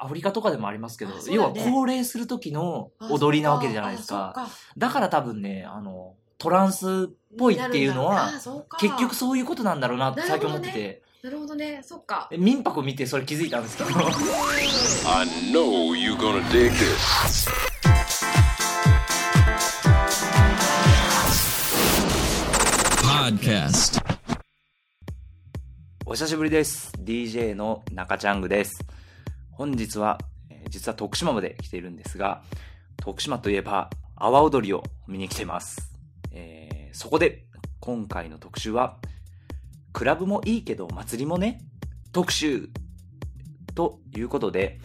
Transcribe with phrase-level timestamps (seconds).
[0.00, 4.32] アフリカとかでもありますけど、ね要は高齢する時のあ踊りなわけじゃないですか。
[4.36, 8.30] あそうかだから多分ね、あの、トランスっぽいっていうのは、
[8.78, 13.96] 結局そういうことなんだろうなって最近思ってなて、なるほどねそっかで民泊見てそれ気づいたんですけど、I
[15.52, 17.48] know you're gonna dig this.
[23.02, 24.00] Podcast.
[26.06, 26.92] お久しぶりです。
[27.02, 28.78] DJ の中ちゃんぐです。
[29.58, 30.18] 本日は、
[30.70, 32.44] 実は徳島まで来ているんですが、
[32.98, 35.98] 徳島といえば、阿波踊りを見に来ています。
[36.30, 37.44] えーそこで、
[37.80, 38.98] 今回の特集は、
[39.92, 41.58] クラブもいいけど祭りもね、
[42.12, 42.68] 特集
[43.74, 44.78] ということで、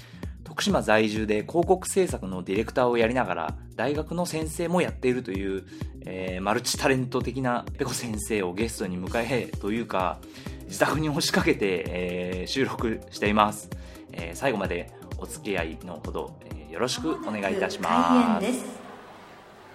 [0.44, 5.66] 徳島在住で広告制作のディレクターをやりながら、大学の先生もやっているという、
[6.08, 10.18] えーマルチタレント的なペコ先生をゲストに迎え、というか、
[10.66, 13.70] 自宅に押しかけて、えー収録しています、
[14.14, 18.48] えー最後までお付き合いのほど、えーよろしくお願いいたします。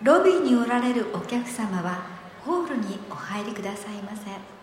[0.03, 2.03] ロビーにおられるお客様は
[2.45, 4.58] ホールにお入りくださいませ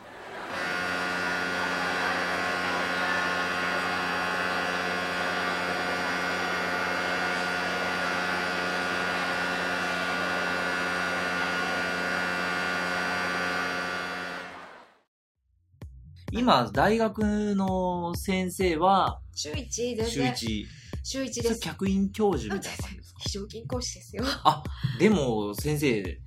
[16.39, 20.67] 今大学の先生は週一全週然一。
[21.03, 23.19] 週一それです客員教授みたいな感じですか？
[23.19, 24.23] 非常勤講師ですよ。
[24.43, 24.63] あ
[24.99, 26.01] でも先生。
[26.03, 26.19] で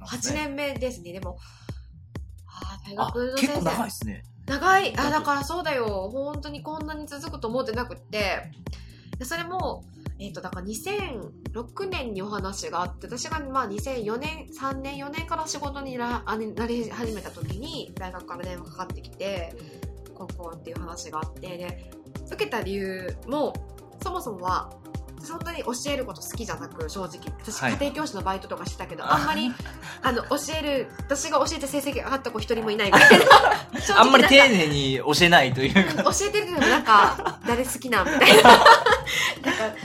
[0.00, 1.12] なんですね8年目ですね。
[1.12, 1.36] でも
[2.46, 3.52] あー大あ学の先生。
[3.52, 4.22] 結構長いですね。
[4.46, 4.96] 長い。
[4.96, 6.08] あだからそうだよ。
[6.12, 8.50] 本当にこんなに続くと思ってなくって。
[9.18, 9.84] でそれも
[10.20, 19.54] えっ、とだから2006年にお話があって私がまあ2004年3年4年から仕事にななり始めた時に大学から電話かかってきて
[20.14, 21.90] 高校っていう話があってで
[22.26, 23.54] 受けた理由も
[24.02, 24.70] そもそもは
[25.22, 27.20] そんなに教えること好きじゃなく正直。
[27.42, 27.72] 私はい。
[27.72, 29.52] 家庭教師のバイトとかしてたけど、あんまり
[30.02, 33.26] あの教える私が教えて成績が上がった子一人もいないみたいな。
[34.00, 36.02] あんまり丁寧に教えないというか。
[36.04, 38.64] 教えてるけどなんか誰好きなんみたいな。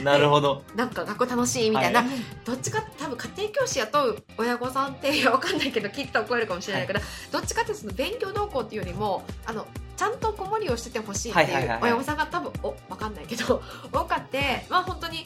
[0.02, 0.62] なるほど。
[0.74, 2.10] なんか学校楽しいみたいな、はい。
[2.44, 7.00] どっちか多分家庭教師雇う親御さんっていやわかんないけどきっと怒るかもしれないけど、
[7.30, 9.66] どっちかってその勉強動向っていうよりもあの
[9.96, 11.76] ちゃんと子守りをしててほしいってはいはいはいはい。
[11.76, 13.62] いう親御さんが多分おわかんないけど
[13.92, 15.25] 多かってまあ本当に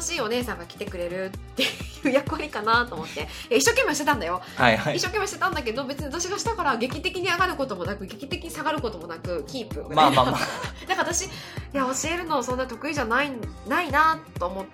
[0.00, 1.66] 楽しいお姉さんが来てくれるってい
[2.08, 3.28] う役割かなと思って。
[3.54, 4.40] 一生懸命してたんだよ。
[4.56, 4.96] はいはい。
[4.96, 10.40] 一生懸命してたんだけど別に私がしたから劇的に上がることもなく劇的に下がることもなくキープまあまあまあ。
[10.88, 11.28] だから私い
[11.74, 13.30] や教えるのそんな得意じゃない
[13.68, 14.66] ないなと思っ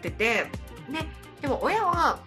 [0.00, 0.46] てて。
[0.88, 1.06] ね
[1.40, 2.18] でも親は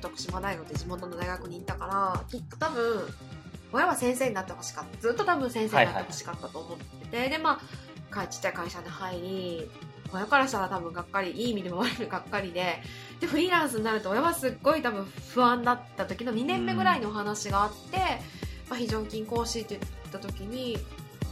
[0.00, 3.14] 徳島大学って地元の大学に行ったからきっと多分
[3.72, 5.00] 親は先生になってほしかった。
[5.00, 7.60] ずっと多分先生になってほしかったと思ってて、でま
[8.10, 9.70] あかちっちゃい会社に入り
[10.12, 12.80] 親からしたら多分がっかりいい意味でも悪いがっかりで
[13.20, 17.98] でフリーランスになると親はすっごい多分不安だった時の2年目ぐらいのお話があって、
[18.68, 19.82] まあ、非常勤講師って言っ
[20.12, 20.78] た時に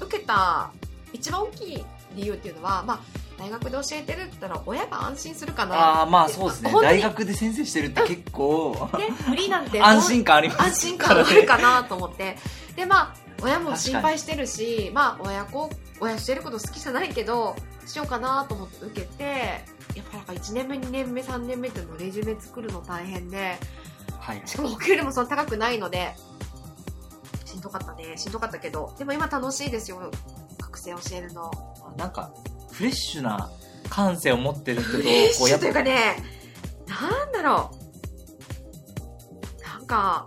[0.00, 0.71] 受けた
[1.12, 1.84] 一番大きい
[2.16, 3.00] 理由っていうのは、まあ、
[3.38, 5.75] 大学で教えてるって言ったら親が安心するかな。
[5.75, 6.72] ああまあそうですね。
[6.72, 12.37] 大学で先生してるって結構 ね、フリーなんて 安心感あります安心感あるかなと思って。
[12.77, 17.56] でまあ親も心配してるしまあ親子親してること好きじゃないけど
[17.87, 23.56] しようかなと思って受けてやっぱりなんか1年目2年目3年目っていうのレジュメ作るの大変で
[24.19, 26.15] はいしかもお給料もそんな高くないので
[27.44, 30.10] しんどかったねしんどかったけどでも今楽しいですよ
[30.60, 31.50] 学生教えるの。
[31.97, 32.32] なんか
[32.71, 33.50] フレッシュな
[33.91, 36.16] 感性を持ってる人とフレッシュというかね
[36.87, 37.71] なんだろ
[39.59, 39.62] う。
[39.62, 40.26] なんか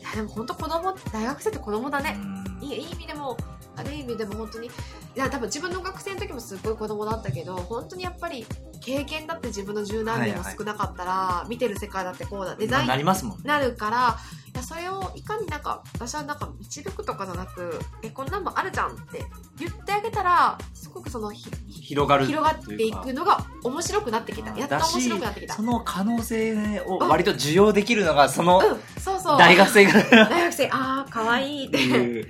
[0.00, 2.18] いやでも本当子供大学生って子供だね。
[2.20, 2.64] うん。
[2.64, 3.36] いい意味でも
[3.76, 4.70] 悪い意味でも本当にい
[5.18, 8.44] や多分自分の学生の時もすっごい子供だったけど本当にやっぱり
[8.80, 12.54] 経験だって自分の十何年も少なかったら、見てる世界だってこうだ。
[12.54, 13.44] デザインなりますもんね。
[13.44, 14.18] なるから
[14.54, 19.24] いやそれをいかになんか私はなんか導くとかじゃなくえこんなんもあるじゃんって
[19.58, 24.56] 言ってあげたらすごくそのひ広がる広がっていくのが面白くなってきた。
[24.56, 25.54] やっと面白くなってきた。
[25.54, 29.00] その可能性を割と受容できるのがそのうん。
[29.00, 29.38] そうそう。
[29.38, 31.78] 大学生ぐらい大学生ああかわいいって。
[31.78, 32.28] いう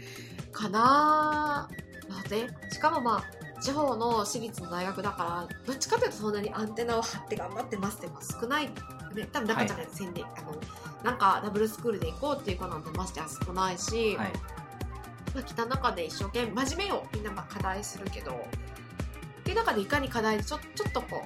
[0.53, 1.86] かなー
[2.17, 10.57] のでしかもまあ地方の私立の大学だからどっちかというとそんなにアンテナを張って頑張ってますってまあ少ない、ね、多分中じゃない宣伝、あの
[11.03, 14.33] なんかダブルスクールで行こうっていう子なんてましては少ないし、はい。
[15.35, 21.23] まあ、来た中で一生懸命真面目をみんなまあ課題するけどっていう中でいかに課題でちょちょっとこ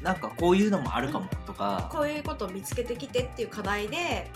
[0.00, 1.88] うなんかこういうのもあるかもとか。
[1.92, 4.30] こういうことを見つけてきてっていう課題で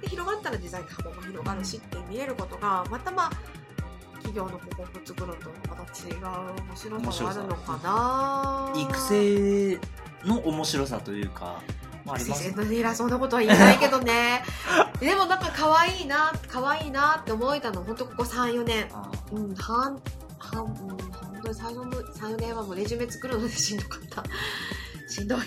[0.00, 3.30] で広がったらデザインの幅も広がるしって見えることがまたまあ
[4.22, 6.12] 企企業の広告作るのとまた違
[6.90, 8.72] う面白さがあるのかな。
[8.76, 9.78] 育成
[10.24, 11.60] の面白さというか、
[12.04, 14.44] まあ、あります先生の偉そうなことは言えないけどね。
[15.00, 18.88] でもなんか可愛いな可愛いなって思えたの本当ここ34年。
[18.92, 20.00] あうん半
[20.38, 20.98] 半うん本
[21.42, 24.22] 当に最初の34年はもうレジュメ作るのでしんどかった。
[25.08, 25.40] しんどい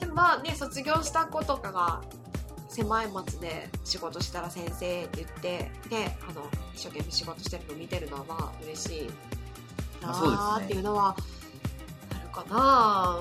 [0.00, 2.00] でもまあね卒業した子とかが
[2.68, 6.48] 狭い町で仕事したら先生って言ってであの
[6.80, 9.10] 一生懸命仕事してるの見てるのはまあ嬉しい
[10.00, 13.18] なまあっていうのはあるかな。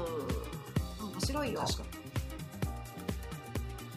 [1.02, 1.60] うん面白いよ。
[1.60, 1.90] 確かに。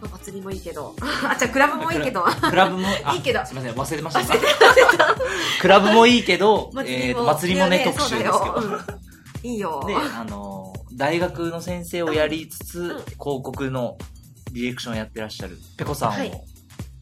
[0.01, 0.97] まあ祭りもいいけど。
[1.01, 2.25] あじゃあクラブもいいけど。
[2.25, 3.47] クラブも あいいけど。
[3.47, 3.75] すみません。
[3.75, 4.35] 忘れてました今。
[5.61, 8.63] クラブもいいけどえーと祭りもね特集ですけど。
[9.45, 9.85] いいよ。
[9.87, 12.89] であの大学の先生をやりつつ、うん。
[12.89, 13.97] 広告の
[14.51, 16.31] ディレクションやってらっしゃるペコさんはい。
[16.31, 16.45] を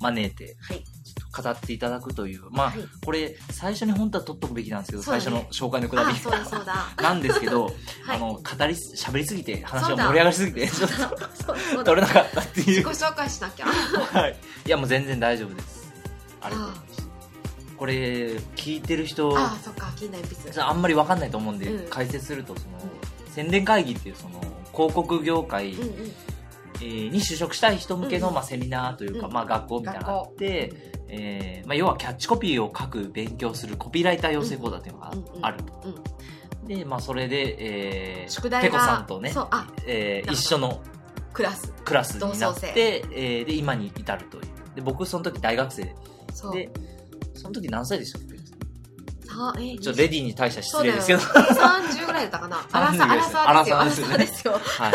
[0.01, 0.85] 招いてはい
[1.33, 2.79] 語っていただくというまあ、はい。
[3.05, 5.05] これ最初に本当は取っとくべきなんですけど、ね。
[5.07, 6.89] 最初の紹介のくだりあそうだそうだ。
[7.01, 7.65] なんですけど、
[8.07, 8.17] はい。
[8.17, 10.91] あの語り喋りすぎて話が盛り上がりすぎてちょっ
[11.77, 12.67] と取れなかったっていう。
[12.67, 13.67] 自己紹介しなきゃ。
[14.13, 14.37] はい。
[14.67, 15.93] いやもう全然大丈夫です。
[16.41, 17.09] ありがとうございます。
[17.77, 17.95] これ
[18.57, 21.89] 聞いてる人ああそっか鉛筆あんまり分かんないと思うんで、うん。
[21.89, 22.79] 解説するとその、
[23.31, 24.41] 宣伝会議っていうその
[24.73, 25.75] 広告業界、
[26.87, 30.73] に就職したい人向けの、うんまあ、セミナーというか、うんまあ、学校みたいなのがあって、
[31.09, 35.13] えーまあ、要はキャッチコピーを書く勉強するコピーライター養成講座っていうのが
[35.43, 35.95] あると、うん
[36.67, 39.33] で、まあ、それで、えー、宿題がペコさんとね
[39.87, 40.81] えー一緒の
[41.33, 41.73] クラス。
[41.85, 44.43] クラスになって、えーで今に至るという。
[44.77, 45.95] で僕その時大学生。
[46.33, 46.55] そう。
[46.55, 46.71] で
[47.35, 48.37] その時何歳でしたっけ？
[49.27, 51.21] さえちょっとレディーに対しては失礼ですけど。
[51.21, 51.47] そうだよ。
[51.47, 52.67] 30ぐらいだったかな。
[52.73, 54.19] アラサ30アラサーですよ。
[54.19, 54.53] ですよ。
[54.53, 54.93] はい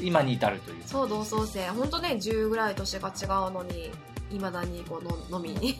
[0.00, 0.82] 今に至るという。
[0.86, 1.66] そう同窓生。
[1.68, 3.90] 本当ね10ぐらい年が違うのに
[4.30, 5.00] いまだにこ
[5.30, 5.78] の飲みに。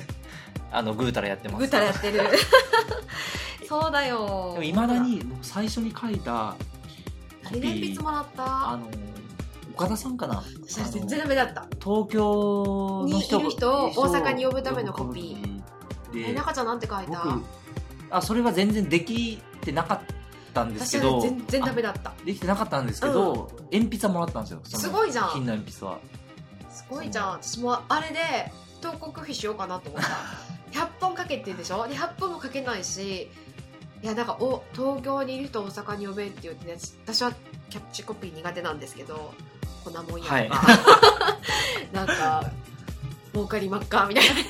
[0.72, 1.58] あのぐうたらやってます。
[1.60, 2.20] ぐうたらやってる。
[3.68, 4.50] そうだよ。
[4.54, 6.54] でもいまだに僕最初に書いた
[7.44, 8.68] コピ誰鉛筆ーもらった。
[8.70, 8.86] あの
[9.74, 10.42] 岡田さんかな？
[10.66, 11.66] 全然ダメだった。
[11.82, 13.92] 東京の人にいる人を大
[14.22, 17.24] 阪に呼ぶためのコピーでえ中ちゃんなんて書いた？
[17.24, 17.42] 僕
[18.10, 20.14] あそれは全然できてなかった
[20.64, 22.10] んですけど全然ダメだった。
[22.10, 24.60] あできてなかったんですけど、鉛筆はもらったんですよ。
[24.64, 25.30] すごいじゃん。
[25.30, 25.98] 金の鉛筆は。
[26.70, 27.30] すごいじゃん。
[27.32, 30.08] 私もあれで東国費しようかなと思った。
[30.78, 31.86] 100本かけてるでしょ？
[31.88, 33.30] で100本もかけないし
[34.02, 37.32] いやなんかお東京にいる人を大阪に呼べって言ってね私は
[37.70, 39.32] キャッチコピー苦手なんですけど
[39.84, 40.50] 粉もんやとか、はい。
[41.92, 42.50] なんか
[43.32, 44.44] 儲かりまっかみたいなね。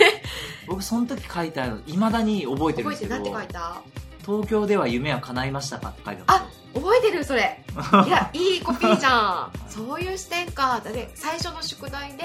[0.67, 3.17] 僕その時書いたのいまだに覚えてるんですけど。
[3.25, 3.82] 覚えてなんて書いた？
[4.26, 5.90] 東京では夢は叶いましたか？
[5.90, 7.64] って書いてあ覚えてるそれ。
[8.06, 9.52] いやいいコピーじゃん。
[9.70, 12.25] そういう視点かだって最初の宿題で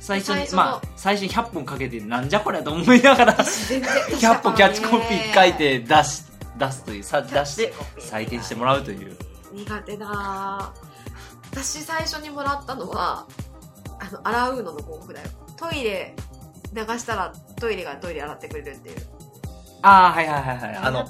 [0.00, 3.34] 最初にまあ最初に100本かけてなんじゃこりゃと思いながら
[3.68, 6.24] 全然100本キャッチコピー書いて出し
[6.58, 9.16] 出すというさ出して採点してもらうという。
[9.52, 10.72] 苦手だ。
[11.52, 13.26] 私最初にもらったのは
[14.00, 15.28] あの洗うのの広告だよ。
[15.56, 16.14] トイレ
[16.72, 18.96] 流したらトイレがトイレ洗ってくれるっていう
[19.82, 20.76] ああはいはいはいはい。
[20.76, 21.04] あの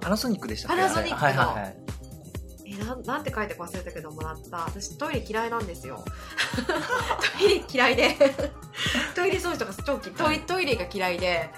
[0.00, 1.16] パナソニックでしたパナソニックの。
[1.18, 1.76] はいはいはい
[2.64, 4.58] えなんなんて書いてか忘れたけどもらった。
[4.58, 6.04] 私トイレ嫌いなんですよ。
[7.38, 8.16] トイレ嫌いで。
[9.14, 11.50] トイレ掃除とか超きトイトイレが嫌いで。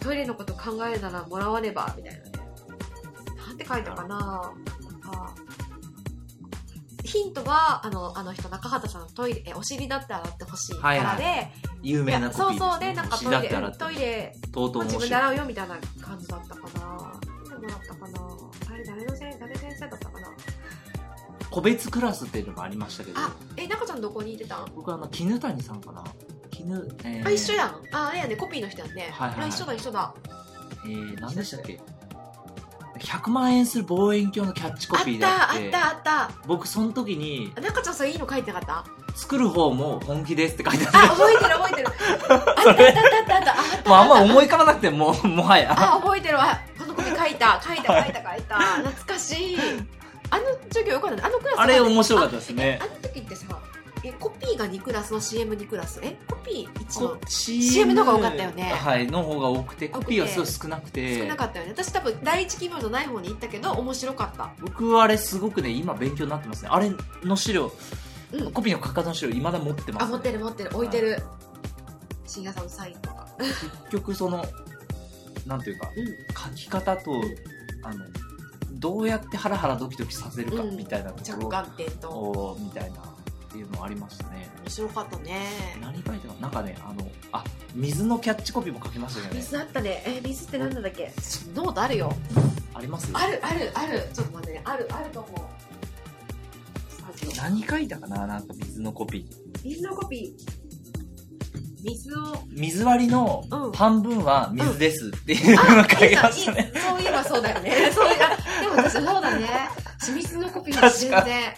[0.00, 2.32] トイレのこと考えるならもらわねばみたいなね。
[3.46, 4.16] なんて書いたかな？
[4.16, 5.34] なんか
[7.12, 11.50] ヒントはあのあの人中畑さんトイレえお尻だって洗ってほしいからで、はいは
[11.82, 12.80] 有名なコピーそうそう。
[12.80, 17.20] でなんかトイレトイレとうとう自分で面白い洗うよみたいな感じだったかな。
[17.50, 18.20] 誰もらったかな
[18.72, 20.28] あれ誰の先誰先生だったかな。
[21.50, 23.20] 個別クラスっていうのがありましたけど。
[23.20, 24.72] あえ中ちゃんどこにいてたん？
[24.74, 26.02] 僕あの絹谷さんかな。
[26.50, 27.68] 絹えー、あ一緒やん。
[27.92, 29.44] ああれやねコピーの人やんね、はいはいはい。
[29.46, 30.14] あ一緒だ一緒だ。
[30.86, 31.78] えー、何でしたっけ？
[33.02, 36.34] 100万円する望遠鏡のキャッチコピーでああってったあったあった。
[36.46, 39.16] 僕その時にあ中ちゃんそれいいの書いてなかった？
[39.16, 41.88] 作る方も本気ですって書いてああっ覚えてる覚えてる。
[41.88, 41.94] あっ
[42.26, 43.52] たあったあったあった。
[43.52, 45.72] あったてもうあんま思い浮かばなくてもうもはや。
[45.72, 46.58] あ覚えてるわ。
[46.78, 47.60] このコピー書いた。
[47.62, 49.56] 書いた書いた書いた懐かしい。
[50.30, 51.22] あの授業よかったね。
[51.24, 52.78] あのクラスあれ面白かったですね。
[52.80, 53.46] ああの時ってさ
[54.04, 56.00] えコピーが2クラスの CM2 クラス？
[56.02, 58.64] えコピー1のこ CM の方が多かったよね。
[58.64, 61.18] はいの方が多くてコピーはすごい少なくて。
[61.20, 61.72] 少なかったよね。
[61.72, 64.50] 私多分第一希望のない方に行ったけど面白かった。
[64.60, 66.68] 僕はあれすごくね今勉強になってますね。
[66.72, 66.90] あれ
[67.22, 67.72] の資料
[68.32, 68.52] うん。
[68.52, 70.70] コピーの書き方の資料未だ持ってます、あ持ってる持ってる。
[70.74, 71.22] 置いてる。
[72.26, 73.28] 深夜さんのサインとか。
[73.38, 74.44] 結局その
[75.46, 76.54] なんていうかうん。
[76.56, 77.12] 書き方と
[77.84, 78.04] あの
[78.72, 82.08] どうやってハラハラドキドキさせるかうんみたいなところ着眼点と。
[82.10, 83.11] をみたいな
[83.52, 84.48] っていうのはありましたね。
[84.64, 85.42] 面白かったね。
[85.82, 86.48] 何書いてたかな？
[86.48, 87.44] んかね、あの、あ、
[87.74, 89.40] 水のキャッチコピーも書きましたよね。
[89.40, 90.02] 水あったね。
[90.06, 91.12] え水って何だっけ？
[91.54, 92.14] ノートあるよ。
[92.72, 93.10] あります？
[93.12, 94.08] あるあるある。
[94.14, 94.62] ちょっと待ってね。
[94.64, 95.40] あるあると思う。
[97.36, 98.26] 何書いたかな？
[98.26, 99.24] なんか水のコピー。
[99.62, 100.62] 水のコピー。
[101.84, 102.38] 水を。
[102.48, 103.72] 水割りのうん。
[103.72, 106.72] 半分は水ですっていうのが書いてましたね。
[106.74, 107.90] いいそういえばそうだよね。
[107.92, 108.28] そういえば
[108.62, 109.48] でも私そうだね。
[110.00, 111.54] 清水のコピーは全然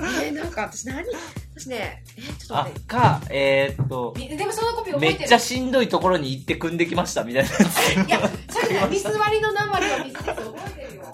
[0.00, 1.04] えー、なんか私何？
[1.56, 5.24] 私ねえちょっとあ待って、か、えーっと、みでもそのコピー覚めえてる。
[5.26, 7.62] っちゃしんどいところに行って組んできましたみたいなやつ。
[8.08, 10.24] いやそれね水割りの何割は水です。
[10.24, 11.04] 覚えてるよ。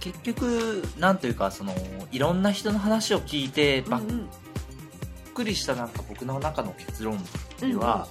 [0.00, 1.74] 結局、なんというか、その、
[2.10, 4.28] いろんな人の話を聞いて、ばっうん。
[5.34, 7.16] くりしたなんか僕の中の結論
[7.62, 8.08] うんでは、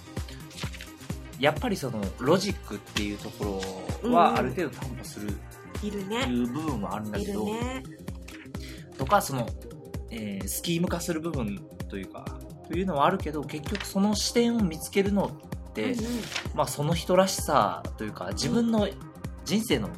[1.39, 3.61] やっぱりその、ロジックっていうとこ
[4.03, 5.35] ろうんはある程度担保する
[5.83, 6.25] いるね。
[6.25, 7.83] いう部分はあるんだいけど、るね。
[8.97, 9.47] とか、その、
[10.11, 11.59] えースキーム化する部分
[11.89, 12.25] というか、
[12.67, 15.25] というのはあるけど、結局その視点を見つけるの
[15.69, 16.05] って、うんうん。
[16.55, 18.87] まあその人らしさというか、自分の
[19.45, 19.89] 人生の、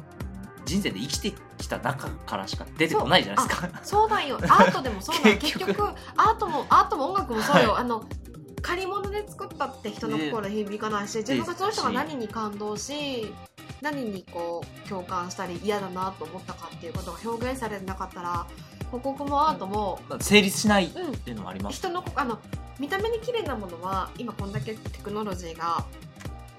[0.64, 3.80] 人生で生きてきた中からしか出てこないじゃないですか。
[3.82, 4.36] そうなんよ。
[4.36, 5.66] アートでもそうなの 結局。
[5.66, 7.80] 結局アートもアートも音楽もそうよ、はい。
[7.82, 8.04] あの
[8.62, 13.32] 借り物で作ったって人の心に響かないし、自分がその人が何に感動し
[13.80, 18.46] 何にこう共感したり嫌だなと思ったかっていうことが表現されてなかったら
[18.86, 21.78] 広告もアートも、成立しないっうんていうのはあります。
[21.78, 22.38] 人のあの
[22.78, 25.84] 見た目に綺麗なものは今こんだけテクノロジーが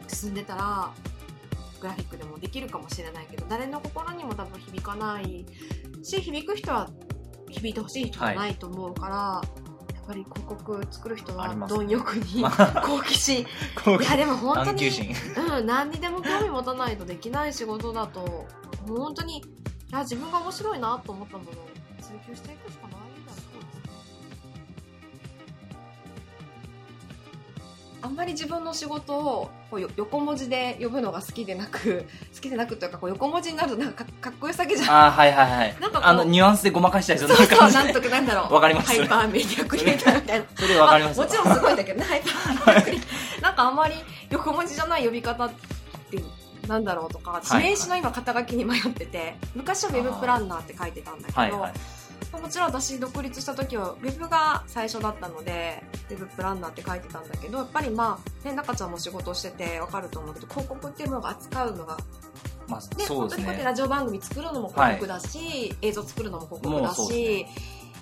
[0.07, 0.91] 進んでたら
[1.79, 5.45] グラフィックでもできるかもしれないけど誰の心にも多分響かない
[6.01, 6.89] し響く人は
[7.50, 9.62] 響いてほしい人はないと思うから、やっ
[10.13, 12.82] ぱり広告作る人は貪欲にまあ。
[12.82, 13.39] 好奇心。
[13.41, 13.46] い
[14.03, 14.88] やでも本当に。
[14.88, 18.46] うん、何にでも興味持たないとできない仕事だと
[18.88, 19.41] 本当にい
[19.91, 21.53] や自分が面白いなと思ったものを
[22.00, 23.38] 追求していくしかないんだろ
[28.01, 34.89] うあんまり自分の仕事をこうよ横文字で呼ぶのが好きでなく 好きでなくというかこう横文字になるとなんかかかっこよさげじゃん。
[34.89, 35.75] ああ、はいはいはい。
[35.82, 36.08] なんか。
[36.08, 38.53] あの、ニュアンスでごまかしたりするそうそうなんとかなんだろう。
[38.53, 38.88] わかります。
[38.89, 40.46] ハイパーメディアクリエイターみたいな。
[40.56, 41.22] それわかります。
[41.22, 43.42] あもちろんすごいんだけどねハイパーメディアクリエイター。
[43.42, 43.96] なんかあんまり
[44.30, 45.51] 横文字じゃない呼び方っ
[46.12, 46.24] て
[46.68, 51.74] なんだろうとか地名詞の今肩書きに迷ってて昔はウェブプランナーって書いてたんだけど、はいはい。
[52.42, 61.98] もちろん私独立した時はウェブが最初だったのでウェブプランナーって書いてたんだけどやっぱりまあね中ちゃんも仕事をしててわかると思うけど広告っていうものが扱うのが
[62.68, 63.63] まあ、ね、そうです本当にこうやってね。
[63.63, 67.46] ラジオ番組作るのも広告だし、映像作るのも広告だし、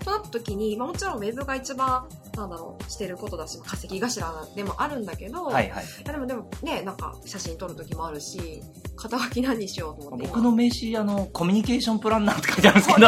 [0.03, 6.03] となった時に、まあ、もちろんウェブが一番なんだろうしてることだし稼ぎ頭でもあるんだけど、はいはい。
[6.03, 8.61] でもでもねなんか写真撮る時もあるし
[8.95, 13.07] 肩書き何にしようと思って僕の名刺、あの、コミュニケーションプランナーって書いてあるんですけど、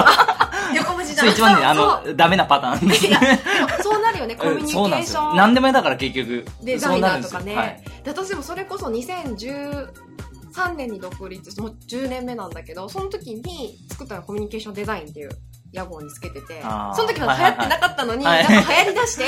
[0.76, 2.08] 横文字じゃそれ一番ね、あそう。
[2.08, 3.84] の、ダメなパターン。
[3.84, 5.22] そうなるよねコミュニケそうなんですよ。
[5.22, 5.38] ーション。
[5.38, 6.46] 何でもやだから結局。
[6.64, 7.84] デザイそうなるんですナーとかね、よはい。
[8.04, 15.30] で私でもそれこそ2013年に独立してもう10年目なんだけどその時に作ったのがコミュニケーションデザインっていう
[15.74, 16.62] 屋号につけてて
[16.96, 19.24] その時は流行ってなかったのに、はいはいなんか流行りだして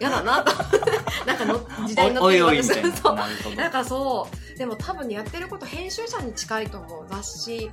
[0.00, 0.52] 嫌だなと。
[1.26, 2.96] なんかの時代に乗ってるおいおいみたいな。
[2.96, 3.54] そう。
[3.54, 4.58] なんかそう。
[4.58, 7.06] でも多分ねやってること編集者に近いと思う。
[7.08, 7.70] 雑誌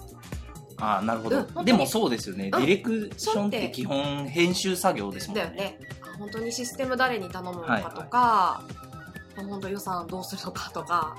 [0.80, 1.46] ああ、なるほど。
[1.56, 2.50] うんでもそうですよね。
[2.52, 2.64] デうん。
[2.64, 5.44] ィレクションって基本編集作業ですもんね。
[5.44, 5.80] だよね。
[6.02, 8.64] あ本当にシステム誰に頼むのかとか、
[9.36, 11.16] 本当予算どうするのかとか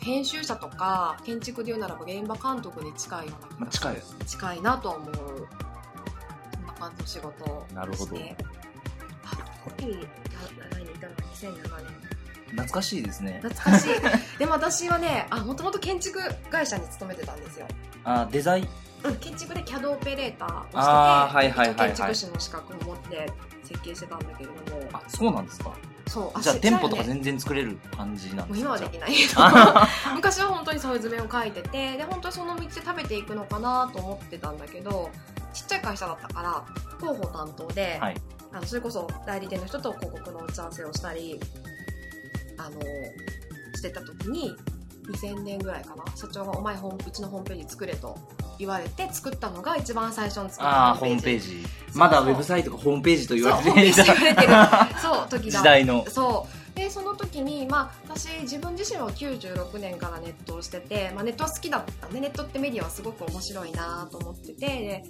[0.00, 4.16] 編集者とか建築で言うならば現場監督に近いようなまあ、近いです。
[4.26, 7.74] 近いなとは思うそんな感じの仕事をして。
[7.74, 8.16] なるほど。
[9.24, 10.06] あコピーが
[10.70, 11.95] 習いたのが2007年
[12.56, 13.40] 懐かしいですね。
[13.42, 13.90] 懐かしい。
[14.38, 16.20] でも私はねあもともと建築
[16.50, 17.66] 会社に勤めてたんですよ。
[18.04, 18.68] あデザイン、
[19.04, 23.32] うん、建築で CAD オペレーターをしてはいはい建築士の資格を持って
[23.64, 24.88] 設計してたんだけれども。
[24.92, 25.70] あ、そうなんですか。
[26.08, 28.66] そうじゃあ店舗とかね全然作れる感じなんですか？
[28.66, 29.12] 今はできない。
[29.14, 35.10] けどあ昔は本当にそういう図面を描いててで本当にその道で食べていくのかなと思ってたんだけど
[35.52, 36.64] ちっちゃい会社だったから
[37.00, 38.16] 広報担当で、はい。
[38.52, 41.38] あのそれこそ代理店の人と広告の打ち合わせをしたり
[42.58, 42.80] あの
[43.74, 44.56] してた時に
[45.08, 48.16] 2000年ぐらいかな社長が「お前うちのホームページ作れ」と
[48.58, 51.66] 言われて作ったのが一番最初に作ったホームページジ。
[51.94, 54.04] まだウェブサイトかホームページと言われてそう
[55.00, 56.04] そう時だ時代の。
[56.08, 65.02] そうでその時に、まあ、私自分自身は96年からネットをしてて、まあ、ネットは好きだったんでネットってメディアはすごく面白いなと思っててで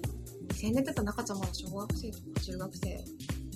[0.54, 3.04] 2000年だったら中ちゃんまだ小学生とか中学生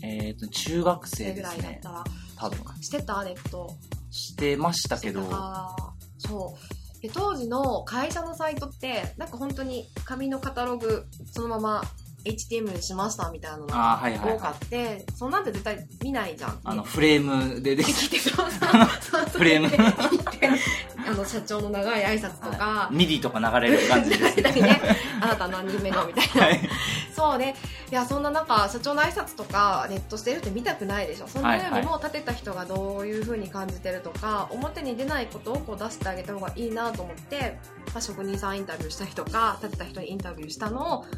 [0.02, 1.88] えっ、と、中学生ぐらいだった。
[1.90, 2.04] ら、
[2.40, 2.59] 多分。
[2.82, 3.76] してたネット。
[4.11, 5.23] してましたけど。
[6.18, 7.02] そう。
[7.02, 11.82] で当時の会社のサイトってなんか本当に紙のカタログそのまま
[12.25, 16.61] HTML にしましたみたいなのあがあはいはい、多かはい、って、そんなんて絶対見ないじゃん。
[16.64, 19.68] あのねフレームでできてフレーム。
[21.09, 24.80] あの社長の長い挨拶とか、ミディとか流れる感じですね、
[25.23, 26.42] あなた何人目のみたいな。
[26.42, 26.68] はい
[27.21, 27.55] そうね。
[27.91, 31.29] いや、そんな中、社長の挨拶とか、ネットしてるって見たくないでしょ。
[31.29, 37.59] そのよりも、立てた人がどういう風に感じてるとか、表に出ないことをこう出してあげた方がいいなと思って、
[37.93, 41.09] まあ、職人さんインタビューしたりとか、立てた人にインタビューしたのを、ま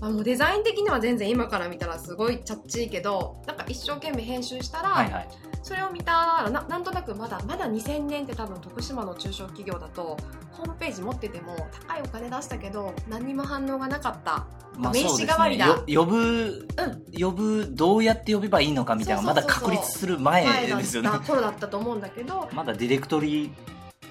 [0.00, 5.28] あ、もうデザイン的には全然今から見たらすごいチャッチーけど、なんか一生懸命編集したら、はいはい。
[5.62, 6.12] それを見た
[6.44, 10.16] らななんとなくまだまだ2000年って多分徳島の中小企業だと
[10.52, 11.56] ホームページ持ってても
[11.88, 14.46] 高いお金出したけど何にも反応がなかった。
[14.78, 15.76] まあ名刺代わりだ。
[15.78, 15.82] ね。
[15.86, 16.68] よ呼ぶ、
[17.18, 21.10] 呼ぶどうやって呼べばいいのかみたいなまだ確立する前ですよね。
[21.10, 22.48] た頃だったと思うんだけど。
[22.52, 23.50] まだディレクトリ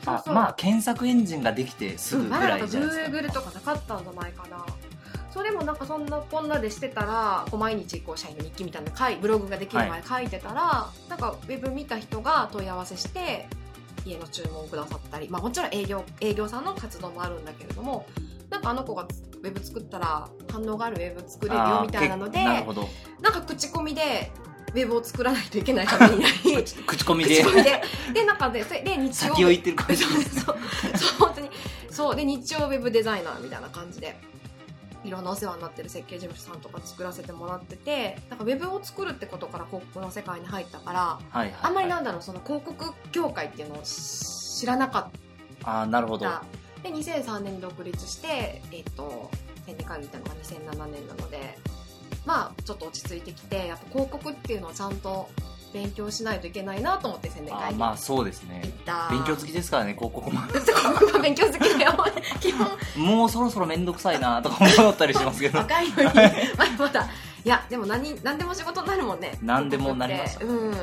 [0.05, 4.65] まあ検索エンジンができてすぐぐらいじゃないですか、Google とかなかったんじゃないかな
[5.35, 13.49] それもなんかそんなこんなでしてたらこう毎日こう社員の日記みたいなの書いブログができる前書いてたら、なんかウェブ見た人が問い合わせして
[14.05, 18.07] 家の注文をくださったり、まあ、もちろん営業営業さんの活動もあるんだけれども
[18.49, 22.65] なんかあの子がウェブ作ったら反応があるウェブ作れるよみたいなのでなん
[23.33, 24.31] か口コミで
[24.73, 27.41] ウェブを作らないといけないためになり口口コミで。
[27.41, 27.81] 口コミで。
[28.13, 30.03] で中でそれで日曜先を言ってる感じ。
[30.03, 30.55] そうそうそう
[31.19, 31.49] 本当に。
[31.89, 34.17] そうで日曜ウェブデザイナーみたいな感じで
[35.05, 45.07] いろんなお世話になってる設計事務所さんとか作らせてもらっててなんかウェブを作るってことから広告の世界に入ったからはいはい、はい、あんまりなんだろうその広告業界っていうのを知らなかっ
[45.63, 46.25] ああなるほど。
[46.25, 46.43] た
[46.83, 49.31] で2003年に独立してえっ、と
[49.65, 51.57] 宣伝会議行ったのが2007年なので
[52.25, 55.29] まあちょっと落ち着いてきてやっぱ広告っていうのをちゃんと
[55.75, 58.61] 勉強しないといけないなと思って宣伝会議あーまあそうですね。
[59.11, 60.39] 勉強好きですからね広告も。
[60.47, 61.93] 広告は勉強好きだよ
[62.39, 62.67] 基本。
[62.95, 65.59] もうそろそろ面倒くさいなとか思ったりしますけど。
[65.59, 66.07] 若いのに。
[66.07, 67.09] まだまだ。
[67.43, 69.37] いやでも何何でも仕事になるもんね。
[69.41, 70.75] 何でもなりますうん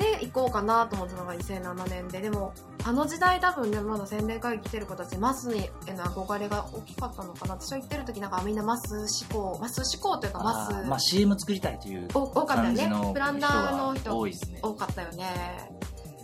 [0.00, 2.54] で行こうかなと思ったのが2007年ででも
[2.84, 7.54] あの時代多分ねまだ宣伝会議来てる子たちマスにへの憧れが大きかったのかな。
[7.54, 10.74] 私は行ってる時なんかみんなマス志向マス志向というかマス。
[10.74, 14.18] あーまあ CM 作りたいというお多かったよねプランナーの人。
[14.18, 14.58] 多いですね。
[14.62, 15.70] 多かったよね。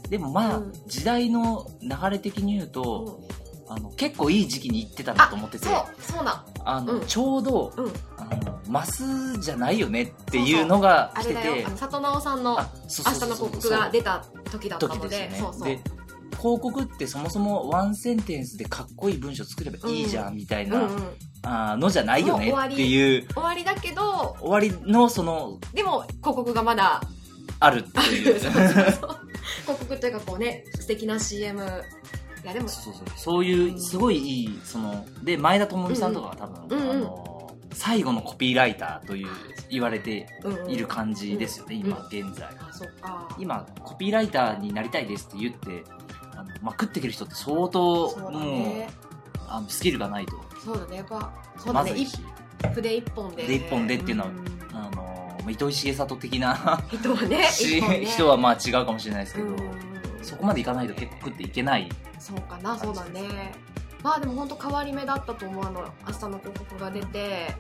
[0.09, 0.73] でもまあ、うん。
[0.87, 3.21] 時代の流れ的に言うと、
[3.69, 3.75] うん。
[3.75, 5.67] あの結構いい時期に行ってたなと思ってて。
[5.67, 6.45] そうそうなん。
[6.65, 7.07] あの、うん。
[7.07, 7.93] ちょうどうん
[8.31, 11.67] あのマスじゃないよねっていうのがあ来てて。
[11.77, 15.37] 里直さんの明日の広告が出た時だったの時でね。
[15.39, 15.81] そうそうで
[16.39, 21.17] 広告ってそもそもワンセンテンスでかっこいい文章作ればいいじゃんみたいな、うんうん
[21.49, 27.01] あーのじゃないよねっていう終わりだけど終わりのそのでも広告がまだ
[27.61, 28.35] あるってあいう。
[28.35, 28.73] る そうそうそう。
[29.63, 32.69] 広告というかこうね素敵な CM いやでも。
[32.69, 33.05] そうそう。
[33.17, 36.91] そういうすごいいいそので前田智美さんとかは多分、うんうん。
[36.91, 37.36] あの
[37.73, 39.29] 最後のコピーライターという
[39.69, 42.49] 言われてうんうんいる感じですよね、うん今現在。
[42.61, 43.29] あそっか。
[43.39, 45.85] 今コピーライターになりたいですって言って
[46.35, 48.89] あのまあ、食ってきる人って相当もうね。
[49.49, 50.33] あのスキルがないと。
[50.65, 50.97] そうだね。
[50.97, 52.21] やっぱそうだね一
[52.63, 54.33] ま筆一本で筆一本でっていうのはん。
[54.73, 55.03] あの
[55.41, 57.45] まあ糸井重里的な人はね
[58.05, 59.57] 人はまあ違うかもしれないですけど、うん。
[60.23, 61.89] そこまでいかないと結構食っていけない。
[62.19, 63.53] そうかなそうだね
[64.07, 67.57] まあでも本当変わり目だったと思うあの明日の広告が出て。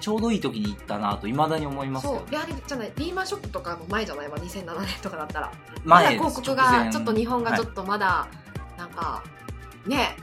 [0.00, 2.16] ちょうどいい時に行ったなといまだに思いますよ。
[2.16, 2.30] そう。
[2.30, 5.52] であれじゃないリーマンショックとかも前じゃないわ2007年とかだったら。
[5.84, 8.26] 前まだ広告がちょっと日本がちょっはとまだ
[8.78, 9.22] なんか
[9.86, 10.16] ね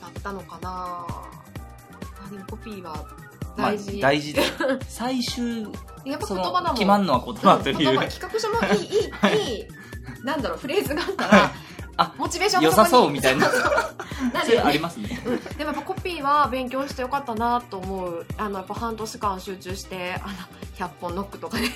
[0.00, 1.06] だったのかな。
[1.06, 3.06] あでもコピーは
[3.56, 4.42] まあ大事、大事で。
[4.88, 5.62] 最終
[6.04, 6.74] やっぱ言葉だもん。
[6.74, 9.60] 決まんのは言葉という、言葉企画書もいいいいい。
[9.62, 9.68] い
[10.24, 11.52] なんだろうフレーズがあったら
[11.96, 13.48] あモチベーションが良さそうみたいな。
[14.32, 15.20] なるよねありますね。
[15.24, 18.26] うん、でもやっぱコピーは勉強してよかったなと思う。
[18.36, 20.18] あのやっぱ半年間集中してあ
[20.80, 21.68] の100本ノックとかで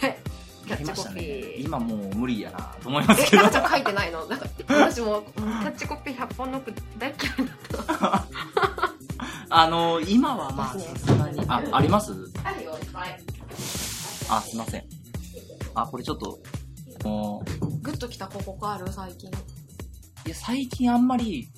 [0.67, 3.43] キャッチコピねー、今もう無理やなと思いますえけど。
[3.43, 4.25] なんかちょっと書いてないの？
[4.27, 8.27] なんか私もうんキャッチコピー100本ノック大嫌いだった。
[9.51, 11.45] あの今はまあさすがに。
[11.49, 12.13] ああります？
[12.45, 13.21] あるよいっぱい。
[14.31, 14.85] あすいません。
[15.75, 16.39] あこれちょっと
[17.05, 17.67] もう。
[17.81, 18.93] グッときた広告ある？
[18.93, 19.31] 最近
[20.29, 21.49] いや最近あんまり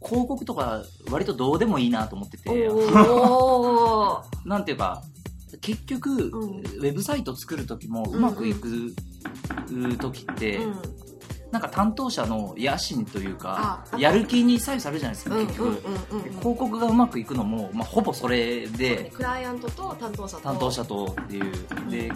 [0.00, 2.68] 広告とか割とどうでもいいなと思ってて。
[4.46, 5.02] なんていうか
[5.60, 6.20] 結局、ん。
[6.20, 8.94] ウェブサイト作る時もうまくいく
[9.98, 11.09] 時って、うん
[11.50, 16.30] なんか担当者の野心というかあやる気に左右されるじゃないですか、結局、うんうんうん。
[16.38, 20.42] 広告がうまくいくのも、まあ、ほぼそれそうねでクライアントと担当者と。
[20.42, 21.90] 担当者とっていう。
[21.90, 22.12] で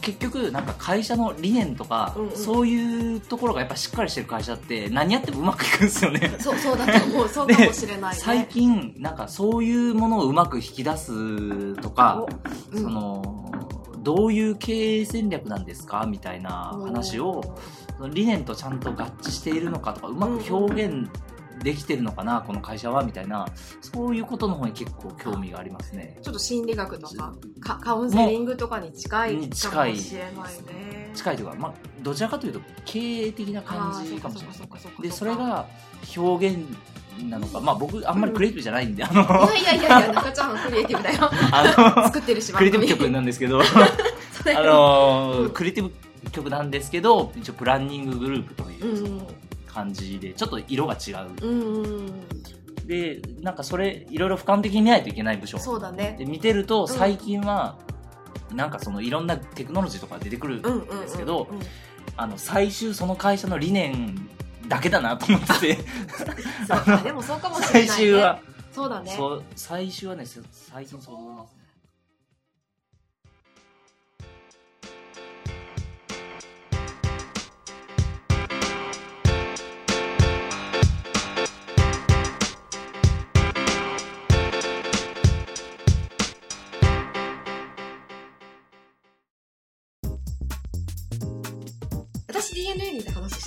[0.00, 2.36] 結局なんか会社の理念とか、うんうん。
[2.36, 6.34] そういうところがやっぱしっかりしてる会社って何やってもうまくいくんですよね。
[6.38, 7.28] そうそうだと思う。
[7.28, 8.20] そうかもしれないね。
[8.20, 12.24] 最近なんかそういうものをうまく引き出すとか、
[12.72, 12.82] おうん。
[12.82, 13.52] その
[13.98, 17.42] どういう経営戦略なんですかみたいな話を
[17.98, 21.08] その理念とちゃんと合致しているのかとかうまく表現
[21.62, 23.46] できてるのかな、この会社はみたいな
[23.80, 26.16] そういうことの方に結構興味がありますね。
[26.22, 31.10] ちょっと心理学とかかカウンセリングとかに近いかに近いもしれないね。
[31.14, 35.02] 近いというか、まあ、どちらかというと経営的な感じかもしれない。
[35.02, 35.66] でそれが
[36.16, 36.58] 表現
[37.24, 39.22] なのかまあ僕あんまりクリエイティブじゃないんで、あの。
[39.52, 41.28] いやいやいやいや中ちゃんはクリエイティブだよ。
[41.50, 43.60] あ の作ってるしクリエイティブ曲番なんですけど。
[44.44, 49.26] 組あのクリエイティブ曲なんですけど一応プランニンググループとういうん。
[49.68, 51.46] 感じでちょっと色が違う。
[51.46, 52.28] うんうん
[52.86, 55.58] でなんかそれいろいろ俯瞰的に見ないといけない部署。
[55.58, 56.16] そうだね。
[56.18, 56.88] で見てるとん。
[56.88, 57.76] 最近は、
[58.50, 61.48] なんかそのいろんなテクノロジーとか出てくるんうんうんうんですけど、
[62.36, 64.26] 最終その会社の理念
[64.68, 65.78] だけだなと思ってて。
[67.04, 68.40] でもそうかもしれない、ね、最終は、
[68.72, 69.14] そうだね。
[69.14, 71.57] そう最終はねせ最近そう思います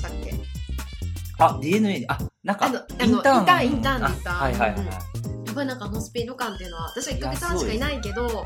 [0.02, 0.34] したっけ？
[1.38, 3.40] あ DNA にあなんかあのインターン。
[3.40, 4.32] インターンインターンで言った。
[4.32, 4.80] あはいはいはい。
[4.80, 4.92] はい、や
[5.52, 8.46] っぱりなんかあのスピード感っていうのは私は1ヶ月半しかいないけど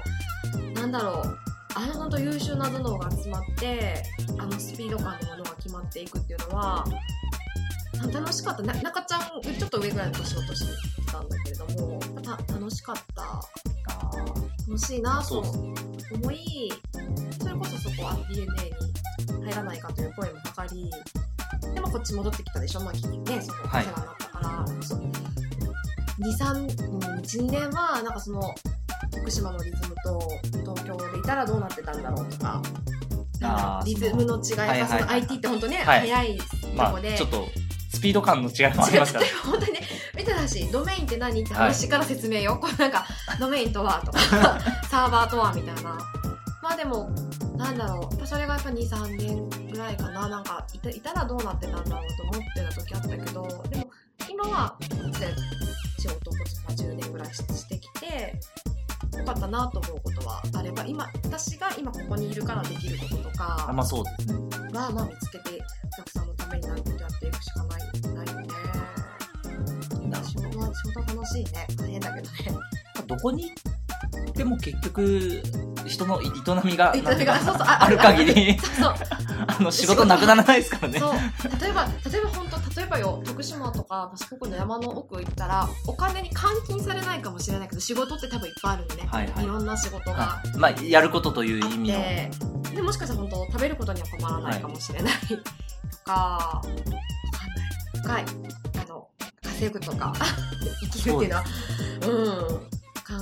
[0.75, 1.37] なんだろう。
[1.77, 4.01] あの本当優秀な頭脳が集まって
[4.37, 6.85] あのスピード感のものが決まっていくっていうのは
[8.01, 8.63] あ楽しかった。
[8.63, 10.65] な中ちゃんちょっと上ぐらいの年をとし
[11.05, 13.23] てたんだけれどもた楽しかった。
[13.23, 13.41] あ
[14.67, 16.71] 楽しいなと思い
[17.39, 20.89] それこそそこは DNA に入らないかという声もかかり
[21.73, 22.81] でもこっち戻ってきたでしょ？
[22.81, 25.01] まあきねそこお世はい話になったから、そう
[26.19, 26.67] 23
[27.21, 28.41] 12年はなんかその
[29.11, 32.61] 徳島のリズムと東京でいたらどうなってたんだろうとか。
[33.43, 35.99] あーリズムの違いはいはい IT って本当ね、はい。
[36.09, 37.45] 早いとまこで、あちょっと
[37.91, 39.81] スピード感の違いもありますから 本当にね。
[40.17, 41.43] 見てたしドメインって何？
[41.43, 43.05] って話から説明よ、これなんか
[43.39, 44.19] ドメインとはとか
[44.89, 45.97] サーバーとはみたいな。
[46.63, 47.11] まあでも
[47.57, 48.01] なんだろう。
[48.03, 50.27] やっぱそれがやっぱ23年ぐらいかな。
[50.27, 53.91] なんかいたいたらどうなってたんだろうと思ってた時あったけどでも
[54.29, 54.77] 今は
[55.19, 55.33] で
[55.99, 56.39] 仕事をこ
[56.71, 58.39] っち10年ぐらいししてきて
[59.17, 64.45] よかったなと思うことはあれば今私が今ここにいるからできることとかあまあそうですね。
[64.73, 67.81] は、まあ、見つけてお客さんのためになることやっていくしかない
[68.13, 68.47] ないよね。
[70.23, 71.67] 仕事は仕事は楽しいね。
[71.77, 72.37] 大変だけどね。
[73.07, 75.41] どこに行っても結局
[75.85, 76.25] 人の営
[76.63, 78.57] みがあある限り
[79.47, 80.99] あの仕事なくならないですからね。
[81.59, 89.45] 例えば例えば本当例えばよ徳島とか四国の山の奥行ったらお金に換金されないかもしれないけど仕事って多分いっぱいあるんでね、はいはい。
[89.45, 90.15] ろんな仕事が。
[90.15, 90.57] はい。
[90.57, 91.99] まあやることという意味の。
[91.99, 92.31] て
[92.75, 95.13] でもしかしたら本当食べることには困らないかもしれない、
[95.89, 97.01] とかわかんない。
[98.01, 98.25] 深い。
[98.83, 99.07] あの
[99.43, 100.13] 稼ぐとか。
[100.81, 101.43] 生きるっていうのは。
[102.01, 102.69] うん。
[102.69, 102.74] か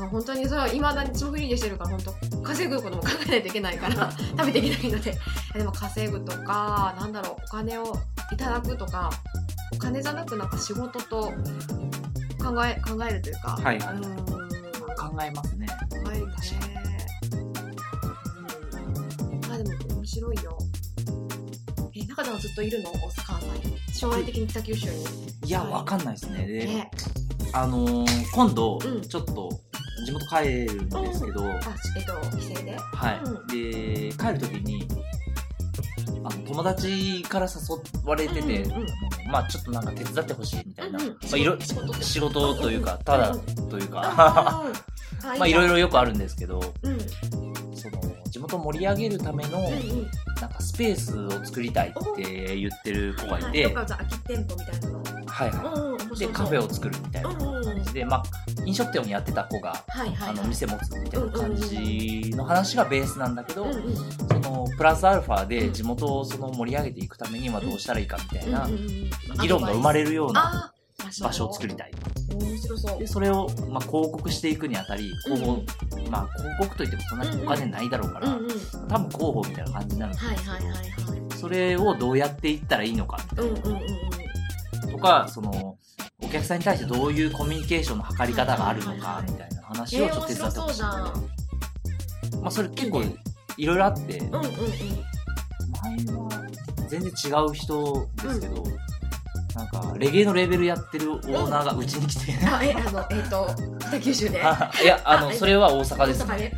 [0.10, 2.00] 本当にそれはいまだに霜降りでしてるから本
[2.32, 5.18] 当稼ぐことも考えないといけないから食べていけないので。
[5.54, 7.94] でも稼ぐとかなんだろうお金を
[8.32, 9.10] いただくとか
[9.74, 11.32] お金じゃなくなんか仕事と
[12.42, 13.96] 考え考えるというかはいはい。
[13.96, 14.04] うん。
[14.96, 15.68] 考えますね。
[15.68, 16.34] 考えるね
[17.34, 17.36] う
[19.36, 19.42] ん。
[19.48, 20.58] まあでも面白いよ。
[21.96, 22.92] え中ではずっといるの？
[23.26, 23.40] 関
[23.92, 25.04] 西将来的に北九州に。
[25.46, 26.48] いやわかんないですね。
[26.48, 26.92] で、ね。
[27.52, 29.02] あのー今度うん。
[29.02, 29.50] ちょっと
[30.06, 31.60] 地元帰るんですけど、あ
[31.98, 32.78] えっと帰省で？
[32.78, 33.48] はい、うん。
[33.48, 33.54] で
[34.18, 34.88] 帰る時に
[36.24, 38.88] あの友達から誘われてて、うんうん
[39.32, 41.14] まあちょっとなんか手伝ってほしいみたいな、うんうん。
[41.14, 44.64] まあ、いろ仕事仕事というかうんただうんというか、ま
[45.40, 46.62] まあいろいろよくあるんですけど。
[46.84, 47.53] うん
[48.34, 49.70] 地元を盛り上げるための
[50.42, 55.04] なんかスペースを作りたいって言ってる子がいて、空き店舗みたいなの。
[55.28, 58.24] はいはい、でカフェを作るみたいな感じで、まあ、
[58.66, 59.84] 飲食店をやってた子が
[60.22, 63.80] あの店持つみたいな感じの話がベースなんだけど、そ
[64.40, 68.68] のプラスアルファで地元をその盛り上げていくためにはどうしたらいいかみたいな
[69.42, 70.73] 議論が生まれるような
[71.22, 71.92] 場所を作りたい
[72.34, 73.00] 面白そう。
[73.00, 75.64] でそれをまあ広告していくにあたりうん広報、
[76.10, 78.50] まあ、広告といってもそんなにお金ないだろうから、うんうん。
[78.88, 81.38] 多分広報みたいな感じになるんですはいけど、はいはいはい。
[81.40, 83.78] それをどうやっていったらいいのかうんうんうん
[84.84, 84.92] うん。
[84.92, 85.78] とかその
[86.22, 93.04] お客さんに対してどういうコミュニケーションの図り方があるのかみたいな話をちょっと手伝ってほしい、えーまあ、それ結構
[93.58, 94.44] いろいろあって、うんうんうん。
[95.84, 96.30] 前は
[96.90, 97.12] 全然違
[97.46, 98.64] う人ですけど、
[99.56, 103.48] なんかレゲエのレベルやってるオーナーがうちに来て、あえあのえっ、と
[103.80, 104.42] 北九州で。
[104.44, 106.54] あいやあのあそれは大阪です大阪で？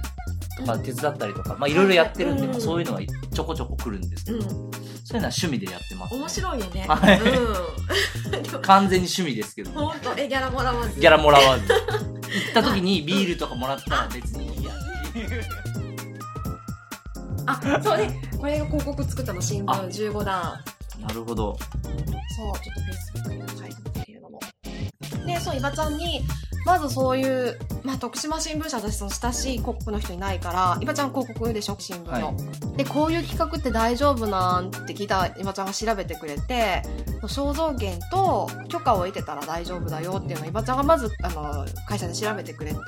[0.65, 4.43] まあ、手伝ったりとか、まあ、いろいろやってるんで、そういうのがちょこちょこ来るんですけど、うん。
[4.43, 6.19] そういうのは趣味でやってます、ね。
[6.21, 6.85] 面白いよね。
[6.87, 7.19] はい。
[7.19, 8.61] うん。
[8.63, 10.13] 完全に趣味ですけど、本当？
[10.17, 10.99] えギャラもらわず？
[10.99, 11.67] ギャラもらわず。
[11.67, 11.79] 行
[12.51, 14.71] った時にビールとかもらったら別にいいや
[15.09, 15.43] っていう。
[17.45, 18.21] あそうね。
[18.39, 20.63] これが広告作ったの新聞あ15段
[20.99, 21.57] なるほど。
[22.35, 24.39] そう、ちょっとフェイスブックにも書いてますけれども。
[25.25, 26.21] で、そう、伊庭ちゃんに、
[26.65, 32.27] まずそういう、まあ、徳島新聞社私その親しい広告の人いないから、伊庭ちゃん広告でしょ、新聞の。
[32.27, 32.33] は
[32.75, 36.81] で、こういう企画って大丈夫なんって聞いた伊庭ちゃんが調べてくれて、
[37.23, 42.79] 肖像権と許可を得てたら大丈夫だよっていうのを伊庭ちゃんがまず、あの、会社で調べてくれて、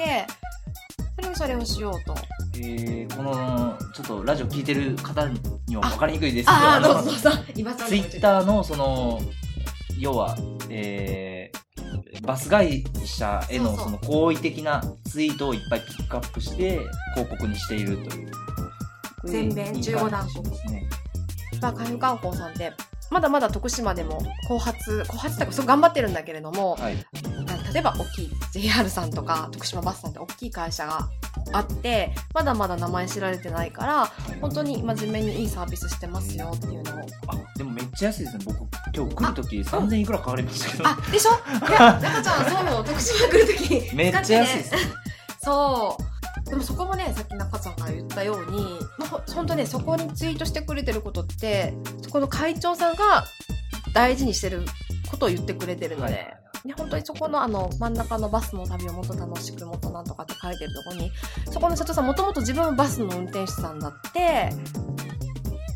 [1.18, 2.16] それにそれをしようと。
[2.58, 5.28] えー、この、ちょっとラジオ聞いてる方
[5.68, 7.04] には分かりにくいですけど、あ
[7.74, 9.20] ツイッターのその、
[9.98, 10.38] 要は、
[10.70, 16.82] えー、バス会社へのその好意的なツイートをいっぱいピックアップして
[17.16, 18.32] 広告にしているという。
[19.26, 20.88] 全米15段ですね。
[21.60, 22.72] まあ、海部観光さんって、
[23.10, 26.96] まだまだ徳島でも後発、後発とか、すごい頑張ってるんだけれども、はい。
[27.74, 31.08] 例えば大きい JR さんとか徳島バスさんって大きい会社が
[31.54, 37.08] あって、まだまだ名前知られてないから、本当に真面目にいいサービスしてますよっていうのを。
[37.28, 38.46] あ、でもめっちゃ安いですね。
[38.46, 38.58] 僕、
[38.96, 40.88] 今日来るとき3000いくらかかりましたけど。
[40.90, 41.32] あ、でしょ？
[41.70, 43.96] いや、中ちゃん、そうよ、徳島来るとき。
[43.96, 44.80] めっちゃ安いですね。
[45.44, 46.04] そう。
[46.50, 53.26] でもそこもね、さっき中ちゃんが言ったように、まあ、ほ本当ね、そこにツイートしてくれてることって、そこの会長さんが
[53.94, 54.62] 大事にしてる
[55.10, 61.12] ことを言ってくれてるので、はいね、本当にそこのあの真ん中のバスの旅をもっと楽しくもっとなんとかって書いてるところに、
[61.52, 64.50] そこの社長さんもともと自分もバスの運転手さんだって、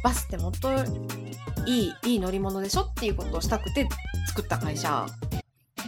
[0.03, 0.69] バスってもっと
[1.65, 3.87] いい、いい乗り物でしょっていうことをしたくて
[4.27, 5.05] 作った会社。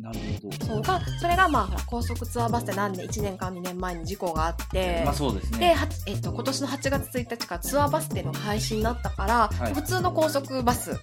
[0.02, 0.66] なるほど。
[0.66, 5.74] そうが、それがまあほら高速ツアーバスって何年、1年間2年前に事故があって、まあそうですで、ね。
[5.74, 11.00] はえっと今年の8月1日からツアーバスっていうのが廃止になったから、はい普通の高速バス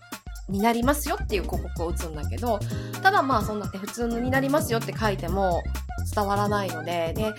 [0.48, 2.58] になりますよっていう広告を打つんだけど
[3.02, 5.62] ただまあそんなって普通のになりますよって書いても
[6.14, 7.34] 伝わらないのでで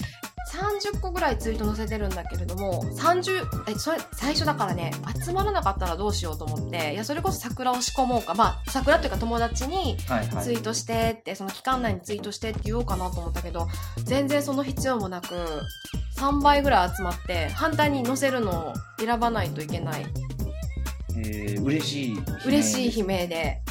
[0.52, 4.92] 30個ぐらいツイート載せてるんだけれども30えそれ最初だからね
[5.26, 9.98] 集まらなかったらどうしようと思っていやそれこそ桜を仕込もうかまあ桜というか友達に。
[10.44, 13.68] ツイートしてって、その期間内にツイートしてって言おうかなと思ったけど、
[14.04, 15.28] 全然その必要もなく、
[16.18, 20.06] 3倍ぐらい集まって、反対に載せるのを選ばないといけない。
[21.18, 22.24] えー、嬉しい。
[22.46, 23.62] 嬉しい悲鳴で。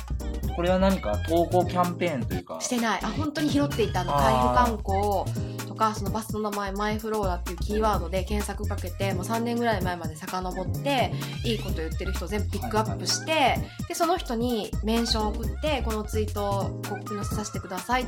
[0.57, 2.61] これは何か投稿キャンペーンというか。
[2.61, 3.01] してない。
[3.03, 11.11] あ、本当に拾っていたあの、あ回ー復観光とか、そのバスの名前、マイフローラっていうキーワードで検索かけて、もう3年ぐらい前まで遡って、
[11.43, 13.57] いいこと言ってる人を全部ピックアップして、
[13.89, 18.07] で、その人にメンションを送って、このツイートを広告に載せさせてくださいっ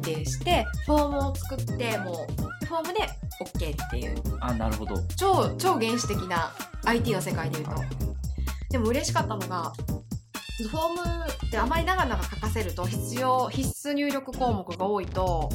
[0.00, 2.26] てして、フォームを作って、も
[2.62, 3.00] う、フォームで
[3.42, 4.96] OK っていう、あ、なるほど。
[5.14, 6.50] 超、超原始的な
[6.86, 7.82] IT の世界で言うと。
[8.70, 9.70] でも嬉しかったのが、
[10.70, 15.50] フォームってあまり長々書かせると必要、必須入力項目が多いと、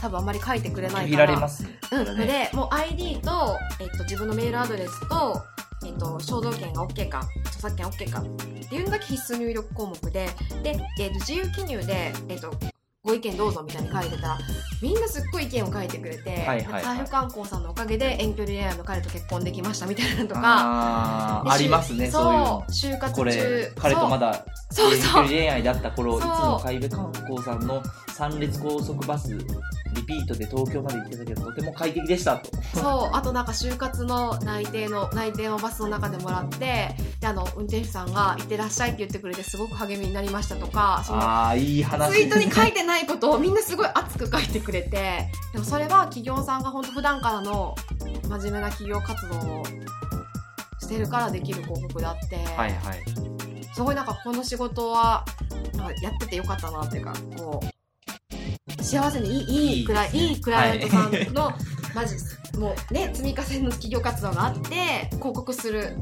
[0.00, 1.26] 多分あんまり書いてくれない限から。
[1.26, 1.78] られますね。
[1.92, 5.42] うん、で、もう ID と、えっと、自分のメールアドレスと、
[5.86, 8.24] えっと、肖像権が OK か、著作権 OK かっ
[8.68, 10.28] ていうのだけ必須入力項目で、
[10.62, 12.50] で、えっと、自由記入で、えっと、
[13.02, 14.38] ご意見どうぞみたいに書いてたら、
[14.82, 22.64] みんなすっごい意見を書いてくれて、はいはい観光さんのおかげで遠距離恋愛の彼と結婚できましたみたいなのとか、であーありますね、そういうの。
[22.68, 23.16] 就活中。
[23.16, 24.44] これ、彼とまだ
[24.76, 29.34] 遠距離恋愛だった頃、いつも海部観光さんの三列高速バス、
[29.94, 32.50] リピートで東京まで行ってたけど、とても快適でしたと。
[32.74, 47.74] そうあとなんか就活の内定の、内定をバスの中でもらって、で、あの、運転手さんが、行ってらっしゃいって言ってくれて、すごく励みになりましたとか、その、ああ、いい話ツイートに書いててないことをみんなすごい熱く書いてくれて、でもそれは企業さんが本当普段からの
[48.28, 49.64] 真面目な企業活動を
[50.80, 53.04] してるからできる広告であって、はいはい。
[53.74, 55.24] すごいなんかこの仕事は、
[55.74, 57.79] なんかやっててよかったなっていうか、こう、
[58.82, 61.52] 幸せにいい、いいクライ、いいいいクライアントさんの、
[61.94, 62.16] マジ、
[62.58, 65.96] もうね、積み重ねの企業活動があって、広告する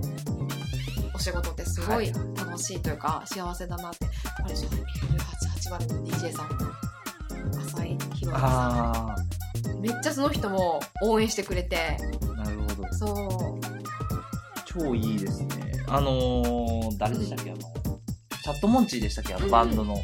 [1.14, 4.07] お仕事ってすごい楽しいというか、幸せだなって。
[4.44, 6.48] あれ、そう、88番の DJ さん、
[7.66, 9.16] 浅井宏さあ
[9.76, 9.81] ん。
[9.81, 12.92] めっちゃその人も応援してくれて、あ、なるほど。
[12.92, 13.61] そう、
[14.66, 15.72] 超いいですね。
[15.88, 17.50] あのー、誰でしたっけ？
[17.50, 17.59] あの、
[18.48, 19.34] チャットモンチーでしたっけ？
[19.34, 20.02] あのバンドの。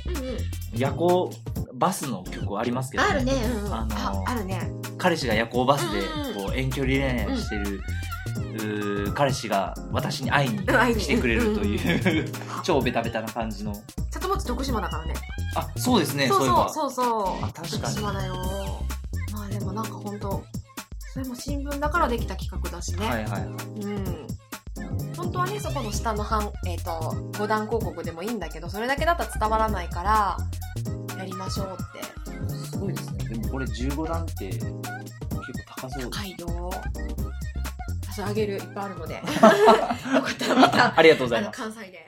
[0.77, 1.31] 夜行
[1.75, 3.75] バスの曲ありますけど、あるね、うんうん。
[3.75, 4.71] あのーああるね。
[4.99, 6.03] 彼氏が夜行バスで
[6.35, 7.03] こう遠距離恋
[7.33, 7.81] 愛してる
[8.37, 13.73] うー彼氏が私に会いに来てくれるという 超ベタベタな感じの。
[14.11, 15.15] 里町徳島だからね。
[15.57, 17.71] あそうですねそうそうそうそうあ確かに。
[17.83, 18.35] 徳島だよ。
[19.33, 20.43] まあでもなんか本当
[21.13, 23.43] それも新聞だからできた企画だしね、はいはいはい。
[23.43, 23.47] う
[23.89, 24.27] ん
[25.17, 30.37] 本当はねそこの下の半、えー、と五段広告でもいいんだけどそれだけだったら伝わらないから
[31.19, 32.55] やりましょうって。
[32.55, 33.25] すごいですね。
[33.29, 34.83] でもこれ15段って結構
[35.77, 36.71] 高そう高いよ。
[38.23, 39.15] あげるいっぱいあるので。
[39.17, 41.59] よかったらまたありがとうございます。
[41.59, 42.07] 関西で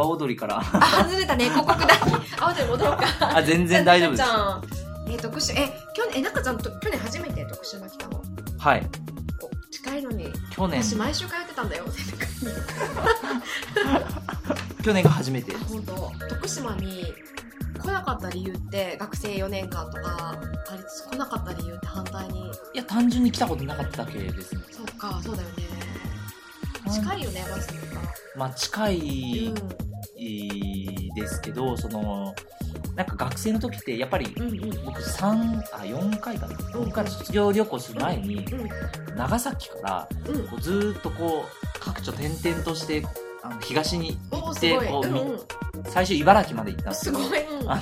[0.00, 0.58] 阿波踊りから。
[0.60, 0.62] あ
[1.04, 1.44] 外れたね。
[1.50, 1.94] 広告だ。
[2.40, 3.06] あ後で戻ろうか。
[3.36, 4.22] あ全然大丈夫です。
[5.06, 8.22] えー、徳島え去年え中ちゃんと去年初めて徳島来たの？
[8.58, 8.86] はい。
[9.42, 10.28] お近いのに。
[10.50, 10.82] 去年。
[10.82, 11.84] 私毎週通ってたんだよ。
[14.82, 15.54] 去年が初めて。
[15.54, 16.12] あ本当。
[16.28, 17.12] 徳島に
[17.80, 20.34] 来なかった理由って学生4年間とか
[20.70, 22.46] あれ来なかった理由って反対に？
[22.48, 24.62] いや単純に来たことなかっただけですね。
[24.70, 25.54] そうかそうだよね
[26.94, 28.02] 近いよねバスとか
[28.36, 32.34] まあ近いうんですけどその
[32.96, 34.84] なんか学生の時ってやっぱりうんうん。
[34.84, 35.26] 僕3
[35.72, 36.54] あ4回かな。
[36.54, 40.46] 4回卒業旅行する前にうん長崎からうん。
[40.48, 43.04] こうずーっとこう各地を転々として
[43.42, 45.38] あの東に行ってこうみうんうん。
[45.86, 47.18] 最初茨城まで行ったんですけど
[47.66, 47.80] あ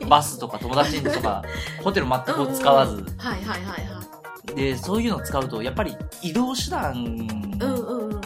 [0.00, 1.42] のバスとか友達とか
[1.82, 3.04] ホテル全く使わず。
[4.56, 7.26] でそういうのを使うとやっぱり移動手段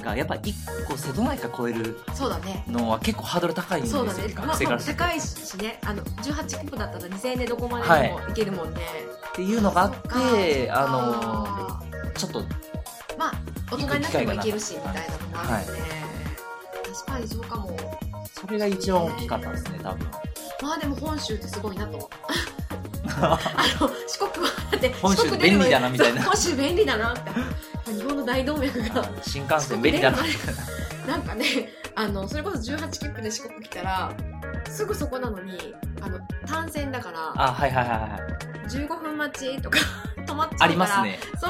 [0.06, 2.64] がやっぱ1個瀬戸内海越えるそうだね。
[2.68, 5.04] のは結構ハードル高いんですよ、そうだね、まあ学生からすると。
[5.04, 5.78] 高いしね。
[5.84, 8.10] あの18切符だったら2000円でどこまではい。
[8.12, 8.80] も行けるもんね、
[9.28, 11.82] っていうのがあってあのあ
[12.16, 12.40] ちょっと
[13.18, 13.32] まあ
[13.70, 15.80] 大人になっても行けるしみたいなのもあるよね、
[16.94, 17.76] 確かにそうかも。
[18.32, 20.06] それが一番大きかったですね多分。
[20.62, 22.10] まあでも本州ってすごいなと。
[23.18, 23.38] あ
[23.80, 26.22] の四国はだって本州便利だなみたいな。
[26.22, 27.30] 本州便利だなって
[27.92, 29.08] 日本の大動脈が。
[29.22, 30.18] 新幹線便利だな。
[30.18, 30.24] な
[31.06, 31.44] なんかね
[31.94, 34.12] あのそれこそ18切符で四国来たら
[34.68, 39.78] すぐそこなのにあの単線だからあはいはいはいはい15分待ちとか
[40.26, 40.64] 止まっちゃうから。
[40.64, 41.18] ありますね。
[41.40, 41.46] そ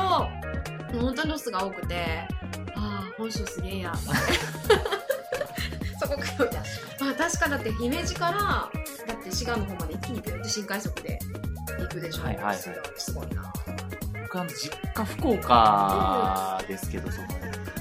[0.94, 1.00] う。
[1.00, 2.28] 本当にロスが多くて
[2.74, 3.92] ああ本州すげえや。
[5.98, 6.50] そこ来る
[7.00, 8.32] まあ確かだって姫路から
[9.06, 11.18] だって滋賀の方まで一気にピュンって新快速で
[11.78, 12.56] 行くでしょ、はいはいはい。
[12.96, 13.42] すごいな
[14.36, 17.28] 僕あの実家福岡ですけどその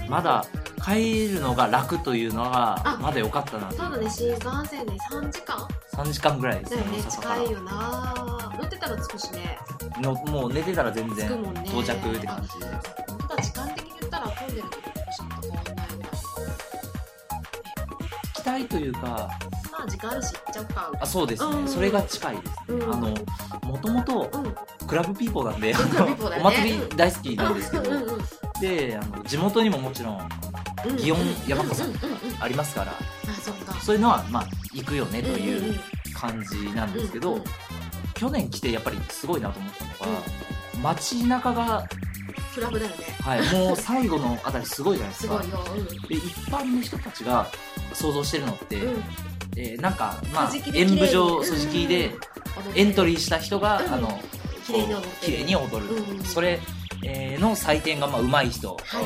[0.07, 0.45] まだ
[0.83, 5.67] 帰るのが楽というのがあまだ良かったなとそうだね新幹線で3時間。
[5.93, 6.59] 3時間ぐらい。
[6.59, 8.53] ですねね近いよな。
[8.59, 9.57] 乗ってたら着くしね。
[9.99, 11.27] のもう寝てたら全然
[11.65, 12.59] 到着って感じ。
[12.59, 12.95] です
[13.27, 16.11] ただ時間的に言ったら混んでる時と徳島と変わんないぐらい
[18.35, 19.29] 期待というかま
[19.85, 21.67] あ時間あるし行っちゃおうかあそうですね、うん。
[21.67, 22.83] それが近いですね、うん。
[22.83, 23.09] あの
[23.63, 24.55] もともとうん。
[24.87, 28.25] クラブピーポーなんで、クラブピーポーだよねお祭り大好きなんですけど、うんうんうん
[28.61, 32.17] であの地元にももちろんうん祇園山笠うんうんうんうん。
[32.39, 35.79] ありますからあそういうのはまあ行くよねとうんうんいううん。
[36.13, 37.43] 感じなんですけど、うんうん。
[38.13, 40.19] 去年来てやっぱりすごいなと思ったのが、
[40.81, 41.85] 街中が、
[42.53, 43.03] クラブだよね。
[43.19, 45.43] はい、もう最後のあたりすごいじゃないですか。
[45.43, 45.85] すごいよ。
[46.07, 47.47] で一般の人たちが
[47.93, 49.03] 想像してるのって、うんうん
[49.55, 52.11] えーなんかまあ演舞場桟敷で
[52.75, 53.93] エントリーした人が、うん。
[53.93, 54.19] あの
[54.65, 56.59] 綺麗に踊って綺麗に踊る、うんうんそれ、
[57.03, 59.05] えーの採点がまあ上手い人とかね、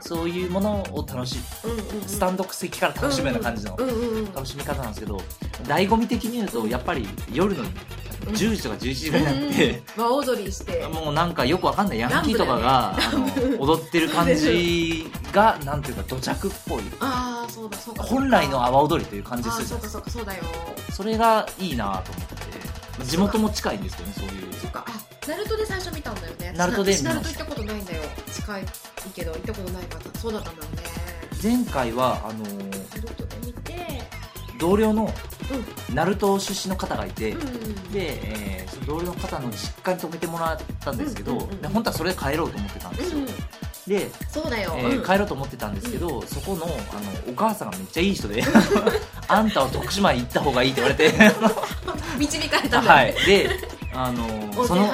[0.00, 2.08] そういうものを楽しうんうんうん。
[2.08, 3.76] スタンド席から楽しむような感じの
[4.34, 5.16] 楽しみ方なんですけど
[5.64, 7.64] 醍醐味的に言うとやっぱり夜の
[8.32, 10.86] 10時とか11時ぐらいになって、和踊りして。
[10.86, 11.98] もうなんかよくわかんない。
[11.98, 13.26] ヤンキーとかが、あの
[13.60, 16.82] 踊ってる感じが なんていうか土着っぽい。
[17.00, 20.44] ああそうだそうか本来の阿波踊りという感じするそうんかそうかそうだよ。
[20.92, 23.04] それがいいなと思って。
[23.04, 24.54] 地元も近いんですけどねそういう。
[24.60, 24.84] そっか。
[24.86, 26.52] あナルトで最初見たんだよね。
[26.56, 28.02] ナルトでナルト行ったことないんだよ。
[28.32, 28.64] 近い
[29.14, 30.82] けど行ったことないからそうだったんだろうね。
[31.42, 33.33] 前回はあのナルトで見て
[34.58, 35.12] 同僚の
[35.92, 43.26] 鳴門出身の方がいて、うんうんで、えー同僚の方の実家に泊めてもらったんですけど、うんうんうんで本当はそれで帰ろうと思ってたんですよ、うん
[43.86, 45.04] で、そうだよ、えーうん。
[45.04, 46.74] 帰ろうと思ってたんですけど、そこのあの
[47.30, 48.42] お母さんがめっちゃいい人で
[49.28, 51.12] あんたは徳島に行った方がいいって言われて。
[52.18, 53.14] 導かれたんだはい。
[53.26, 53.50] で
[53.92, 54.24] あの
[54.56, 54.90] 温その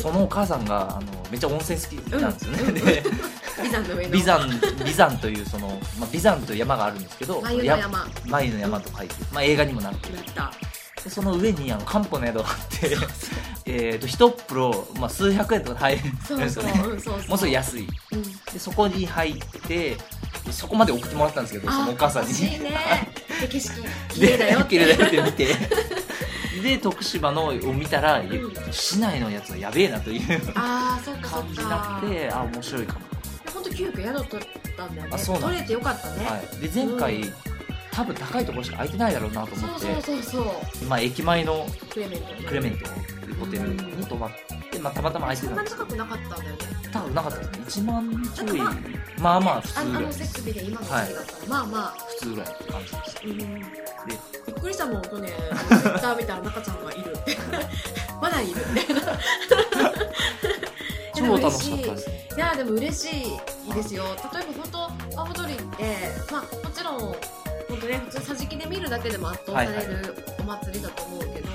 [0.00, 2.74] そのお母さんがあのめっちゃ温泉好きなんですよね、うん。
[2.74, 3.02] で
[3.62, 4.10] ビザンの上の。
[4.10, 4.46] 眉山
[4.78, 8.06] 眉山というその、まあ、眉山という山があるんですけど眉の山。
[8.26, 10.16] 眉の山と書いて、まあ、映画にもなってる。
[10.16, 10.73] だった
[11.04, 12.96] でその上にあの漢方の宿があって、
[13.66, 16.82] え えー、と1プロ、まあ、数百円とか入るんですよね。
[16.86, 17.28] うんそうそう。
[17.28, 17.88] もうすぐ安い。
[18.12, 18.22] うん。
[18.22, 19.36] でそこに入っ
[19.68, 19.98] て
[20.50, 22.30] そこまで送ってもらったんですけどそのお母さんに。
[22.30, 23.12] 欲しいね。
[23.42, 25.54] で景色綺麗だよ綺麗だよって見て。
[26.62, 28.28] で徳島のを見たら、ん。
[28.70, 33.00] 市内のやつはやべえなというああそっか感じになかってあ面白いかも、
[33.52, 35.10] 本当急遽宿取ったんだよね。
[35.12, 37.53] あそうなんだ取れてよかったね、はい、で前回、うん
[37.94, 40.84] 多分高いところしか空いてないだろうなと思ってそうそうそうそう。
[40.88, 42.26] まあ、駅前のクレメント。
[42.48, 42.90] クレメントと
[43.26, 44.30] いうホテルに泊まっ
[44.70, 46.58] て、まあ、たまたま空いてそんたです高くなかったんだよね。
[46.92, 47.88] 多分なかったですね。
[47.88, 48.58] 1万ちょい。
[49.20, 50.02] まあまあ普ああ通ぐらい。
[50.02, 51.94] の設備で今の時期だったら、まあまあ。
[52.08, 53.20] 普通ぐらいって感じでした。
[53.22, 53.36] うん。
[53.38, 55.28] びっくりしたもんとね
[55.68, 57.16] ツイッター見たら中ちゃんがいる
[58.20, 58.54] まだいる。
[58.74, 58.94] みたい。
[58.94, 59.18] な
[61.14, 62.28] 超楽しかったですね。
[62.36, 63.08] いやでも嬉し
[63.70, 64.04] いですよ。
[64.32, 65.62] 例えば本当青鳥って
[66.32, 67.14] まあもちろん
[67.74, 71.52] 本当ね普通桟敷で見るだけでも圧倒されるお祭りだと思うけど、ま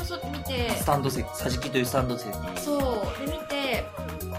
[0.00, 3.84] あそうやって見てスタンド席桟敷というスタンド席そうで見て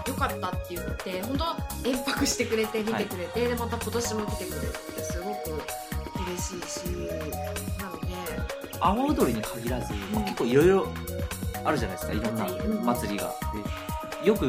[0.08, 5.62] よかったって言って本当延泊してくれて見てくれて、でまた今年も来てくれてすごく
[6.26, 6.84] 嬉しいし
[7.78, 8.06] なので
[8.80, 10.24] 阿波踊りに限らず、まあうん。
[10.24, 10.88] 結構いろいろ
[11.64, 12.46] あるじゃないですかいろんな
[12.94, 13.89] 祭りうん
[14.24, 14.46] よく、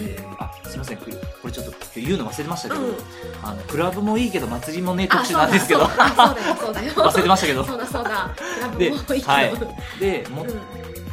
[0.00, 1.04] えーあすいませんこ
[1.46, 2.94] れちょっと言うの忘れましたけど、うん。
[3.42, 5.80] あのクラブもいいけど祭りもねあ特集なんですけど。
[5.88, 7.64] 忘れてましたけど。
[7.64, 8.30] そうだそうだ。
[8.36, 9.52] クラブもでいいけど、はい。
[9.98, 10.62] でもうん。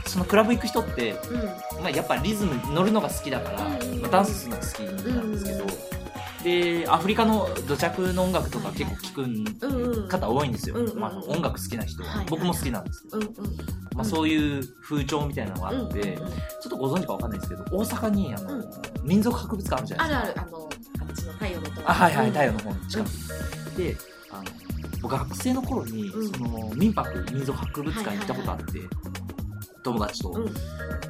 [0.05, 1.43] そのクラブ行く人って、うん。
[1.81, 4.01] まあ、やっぱリズム乗るのが好きだから、うんうんうん。
[4.01, 5.94] まあ、ダンスするのが好きなんですけど、うん
[6.45, 9.27] でアフリカの土着の音楽とか結構聞くう
[9.67, 10.99] んうん方多いんですよ、うんうんうん。
[10.99, 13.31] まあ、音楽好きな人は、はいはい僕も好きなんですけど、うんうん。
[13.95, 16.31] まあ、そういう風潮みたいなのがあって、うんうんうん。
[16.31, 18.69] ちょっとご存知かわかんないですけど大阪にあの、うん。
[19.03, 20.41] 民族博物館あるじゃなあいですか。
[20.41, 20.69] るあるあの
[20.99, 21.89] あっちの太陽の塔。
[21.89, 22.31] あはいはい、うん。
[22.31, 23.07] 太陽の方の近く。
[23.07, 23.97] に、で
[24.29, 24.43] あの
[25.01, 26.31] 僕学生の頃に、うん。
[26.31, 28.79] その民泊民族博物館に行ったことあって、
[29.85, 30.53] 友達と、うん。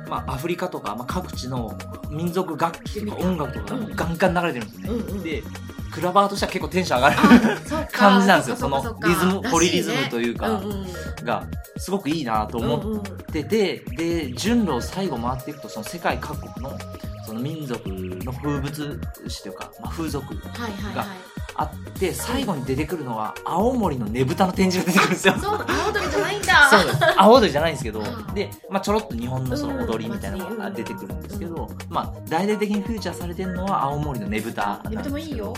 [0.09, 1.75] まあ、アフリカとか、まあ、各地の
[2.09, 3.95] 民族楽器とか音楽とかがうん。
[3.95, 5.23] ガンガン流れてるんですよね、うんうん。
[5.23, 5.43] で
[5.91, 8.55] クラバーとしては結構テンション上がる感じなんですよ。
[8.57, 10.85] そのリズムポリリズムというかうんうん
[11.23, 11.47] が
[11.77, 16.77] すごくいいなと思うんうんってて、で順路を最後回っていくとその世界各国の
[17.25, 18.99] その民族の風物
[19.29, 25.33] 詩というか、まあ、風俗はいはいはいあって最後に出てくるのは青森のねぶたの展示が出てくるんですよ。
[25.35, 26.69] そうだ青鳥じゃないんだ。
[26.69, 26.97] そうです。
[27.17, 28.33] 青踊りじゃないんですけどうん。
[28.33, 34.81] で、まあ、ちょろっと日本のその踊りみたいなのが出てくるんですけど、まあ、大々的にフューチャーされてるのは青森のねぶた。
[34.83, 34.91] なん。
[34.91, 35.53] でですもいいよ。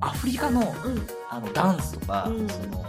[0.00, 1.06] アフリカのうん。
[1.30, 2.48] あのダンスとか、うん。
[2.48, 2.84] その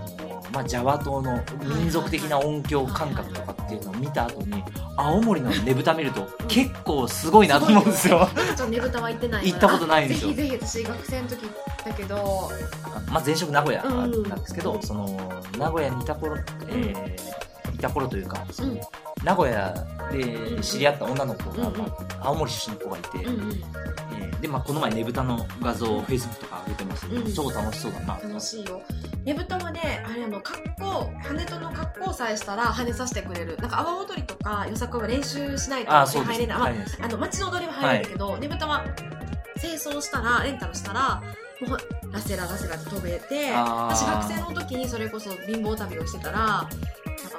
[0.56, 1.44] まあ、ジャワ島の
[1.78, 4.64] 民族的な音響感覚とかっていうのを見た後に
[4.96, 8.30] 青森のねぶた見ると結構すごいなと思うんですよ。
[8.34, 10.34] ちょっとねぶたは行ってない行ったことないんですよ。
[10.34, 11.50] ぜひぜひ私学生の時
[11.86, 12.50] だけど。
[13.12, 16.38] まあ、前職名古屋うんなんですけど、その名古屋にいた頃、
[16.70, 17.45] えー
[17.86, 18.80] いた頃というかうん。
[19.24, 19.74] 名古屋
[20.12, 21.86] で知り合った女の子が、うんま
[22.20, 23.52] あ青森出身の子がいて、うんうん。
[23.52, 27.34] えーで、まあ、この前ねぶたの画像を Facebook とか上げてましたけど、うん。
[27.34, 28.20] 超楽しそうだな。
[28.22, 28.82] 楽しいよ。
[29.24, 33.58] ねぶたはねあれあの格好羽との格好さえしたら跳ねさせてくれる。
[33.58, 38.86] なんか阿波踊りとかよさこいは練習しないと入れない、まあ入れないですあの街の踊りは入れるけど、ねぶたは
[39.60, 41.24] 清掃したらレンタルしたら
[41.62, 41.80] もう
[42.14, 46.70] ラセララセラって飛べて私学生の時にそれこそ貧乏旅をしてたらなんか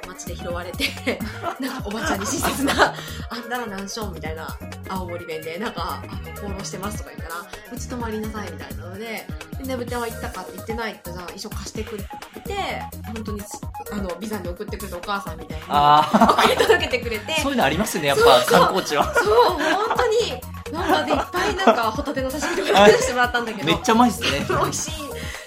[0.07, 0.85] 街で拾われて
[1.59, 2.93] なんかおばちゃんに親切な
[3.29, 4.47] 「あんたら何しょん」みたいな
[4.89, 7.41] 青森弁でなんかあの「放浪してます」とか言ったら
[7.71, 9.25] 「うち泊まりなさい」みたいなので
[9.59, 12.09] 「でねぶたは行ったか?」って言ってないってじゃあ衣装貸してくれて
[13.05, 13.41] 本当に
[13.91, 16.09] あのビザに送ってくれたお母さんみたいにあ
[16.41, 17.33] 送り届けてくれて。
[17.37, 19.13] あそういうのありますよねやっぱ観光地は。
[19.13, 19.59] そう本
[19.97, 20.41] 当に
[20.71, 23.67] なんかでいっぱいなんかホタテの刺身とか出してもらったんだけど。
[23.67, 24.45] めっちゃうまいっすね。
[24.49, 24.91] 美味しい。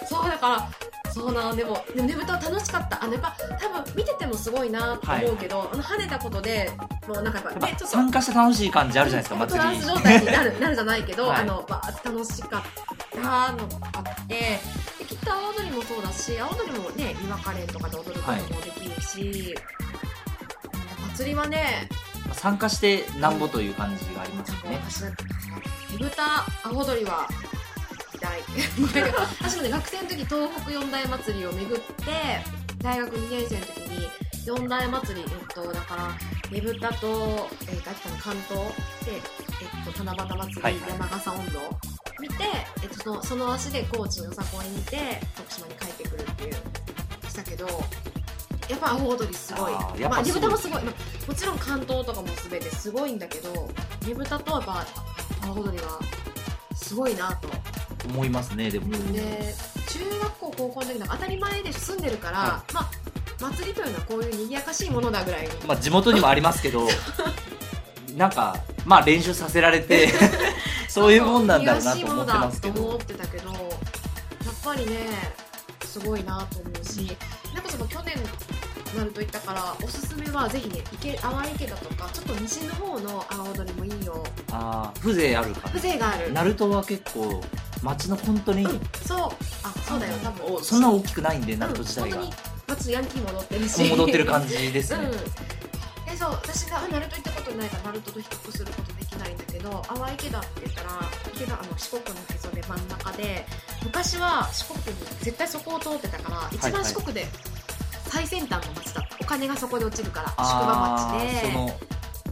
[0.07, 4.71] そうだからそうなんでもでもねぶたは楽しかったあのやっぱ多分見ててもすごい。
[4.71, 6.71] なと思うけど、あの跳ねたことで
[7.09, 12.63] もうなんかやっぱねちょっと参加して楽しい感じあるじゃないですかトラン祭りス状態になるなるじゃないけど、はいあのわーって楽しかっ
[13.11, 14.35] たのがあって
[14.99, 19.81] できっと青踊りもそうだし青踊りもね岩カレンとかで踊ることもできるし、うん
[21.17, 21.89] 祭りはね
[22.35, 24.81] 参加してなんぼという感じがありますよね。
[25.99, 27.29] ぶた青踊りは
[28.21, 28.41] 大
[29.41, 32.05] 私もね学生の時東北四大祭りを巡って
[32.79, 34.11] 大学2年生の時に
[34.47, 36.09] 四大祭りえっとだから
[36.51, 38.61] ねぶたと、えー、秋田の関東
[39.05, 40.91] で、えっと、七夕祭り、はいはい。
[40.91, 41.61] 山笠温度
[42.21, 42.35] 見て、
[42.83, 46.55] えっと、そのその足で高知のよさこいに見て徳島に帰ってくるっていう
[47.29, 47.67] したけど
[48.71, 49.73] やっぱ青踊りすごい。
[49.73, 50.95] あーやっぱまあ、ねぶたもすすごい、まあ、
[51.29, 53.53] もちろん関東とかも全てすごいんだけど
[54.07, 54.87] ねぶたとやっぱ
[55.43, 55.99] 青踊りは
[56.75, 57.49] すごいなと。
[58.07, 59.55] 思いますねでも、で
[59.89, 62.91] 中学校高校の時なんか当たり前で住んでるから、はまあ
[63.41, 65.55] 祭りというのはこういう賑やかしいものだぐらいの。
[65.67, 66.89] まあ、地元にもありますけど
[68.17, 70.09] なんかまあ練習させられて
[70.89, 73.61] そういうもんなんだろうなと思ってますけしいものだと思ってたけどやっ
[74.65, 74.97] ぱりね
[75.91, 77.17] すごいなと思うし
[77.53, 78.15] なんかその去年
[78.97, 84.25] なると言ったからおすすめはぜひね池淡池だとかちょっと西の方の阿波踊りもいいよ。
[84.51, 85.69] ああ風情あるか。
[85.69, 86.33] 風情がある。
[86.33, 87.41] ナルトは結構
[87.83, 89.19] 街の本当に、うんそう。
[89.63, 90.55] あそうだよ多分。
[90.55, 93.85] おそんな大きくないんでナルト自体が、うん本当にまずヤンキー戻ってるし。
[93.91, 95.11] 戻ってる感じですね、 うん。
[95.11, 100.91] でそう私があナルト行ったことないからナルトと比較することできないんだけど淡池田って言ったら
[101.35, 103.47] 池田あの四国のへそで真ん中で
[103.85, 107.27] 昔は四国に絶対そこを通ってたから一番四国で
[108.09, 109.17] 最先端の町だった。
[109.21, 111.49] お金がそこで落ちるから宿場あ町で。
[111.49, 111.81] ーその、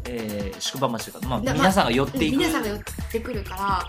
[0.08, 2.80] えー、宿場町とか、まあ、な皆さんが寄っていく、皆さんが寄っ
[3.12, 3.86] てくるか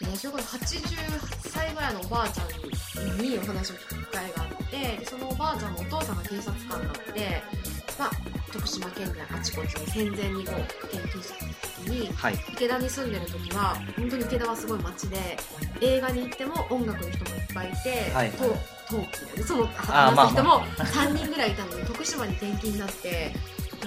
[0.00, 7.42] ら、ね、それこそ88歳ぐらいのおばあちゃんにお話を聞く機会があってでそのおばあちゃんのお父さんが警察官だって、
[7.98, 8.10] まあ、
[8.52, 11.44] 徳島県内あちこちに戦前にこう転勤した。
[11.44, 11.51] 時
[11.88, 12.34] にはい。
[12.52, 15.36] 池田に住んでる時は本当に池田はすごい街で
[15.80, 18.30] 映画に行っても音楽の人もいっぱいいて、はい。
[18.30, 18.44] と
[18.88, 20.58] 陶器だよねその話す人まあ。
[20.58, 23.32] も3人ぐらいいたのに徳島に転勤になって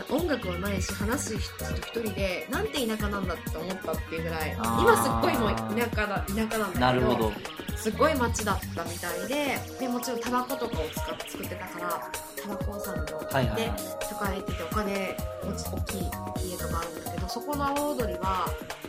[0.10, 7.32] 音楽はないし話す人一人でなんて田舎なんだって思ったっていうぐらい今すっごいもう田舎だ田舎なんだけどなるほど。
[7.76, 13.80] すごい街だったみたいででもちろんタバコとかを使って作ってたからタバコ屋さんのはいはいではい。
[14.10, 18.48] とか行っててお金持ち大きい家とかあるんだけどそこの阿波踊りは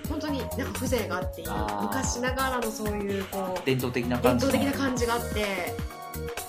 [0.08, 1.48] 本当になんか風情があっていい。
[1.82, 4.52] 昔ながらのそういうこう伝統的な伝感じの。
[4.52, 5.74] 統的な感じがあって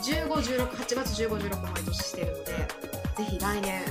[0.04, 2.87] 1516 8月1516毎年してるので
[3.18, 3.82] ぜひ来年。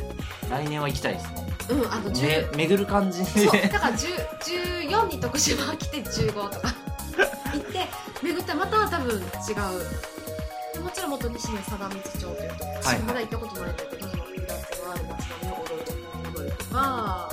[0.49, 1.47] 来年は行きたいですね。
[1.71, 6.75] うんあの10、ね巡る感じそうでだから10 14に徳島来て15とか。
[7.53, 7.87] 行って
[8.23, 9.25] 巡ったらまた多分違う。
[10.75, 15.93] でもちろん元西の貞光町というとこはい私まだ行ったことないんだけど、その裏手のある町並みを踊る
[16.37, 17.31] 踊りとか、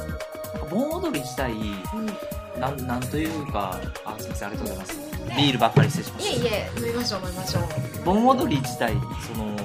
[0.71, 4.97] 盆踊り自体うん、なんなんというかあすみませんありがとうございます。
[4.97, 5.35] ね。
[5.37, 7.63] ビールばっかり失礼しまいえしいえ飲みましょう飲みましょう。
[7.63, 8.93] た盆踊り自体
[9.27, 9.55] その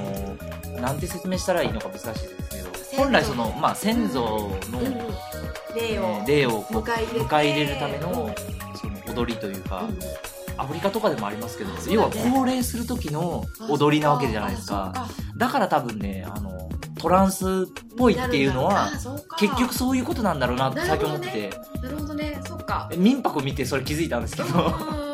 [0.80, 2.96] なんて説明したらいいのか難しいですけど祖。
[2.96, 4.86] 本来そのまあ先祖の、うん。
[4.86, 5.38] うん
[5.76, 8.34] 例を、をこう迎え入れるための
[8.74, 9.98] その踊りというか、うん。
[10.60, 14.92] アフリカとかでもありますけど、要は高齢する時の踊りなわけじゃないですか。
[14.94, 16.68] あだから多分ねあの
[16.98, 17.46] トランスっ
[17.96, 18.90] ぽいっていうのは
[19.38, 21.50] 結局そういうことなんだろうなって最近思ってて、
[21.80, 22.40] なるほどね。
[22.44, 22.90] そっか。
[22.96, 24.48] 民泊見てそれ気づいたんですけど。
[24.58, 25.08] うん。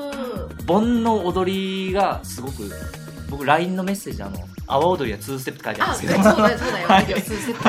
[0.64, 2.70] 盆の踊りがすごく
[3.28, 6.08] 僕 LINE のメッセージあの阿波踊りは2ステップって書いてあるんで
[7.38, 7.64] すけど。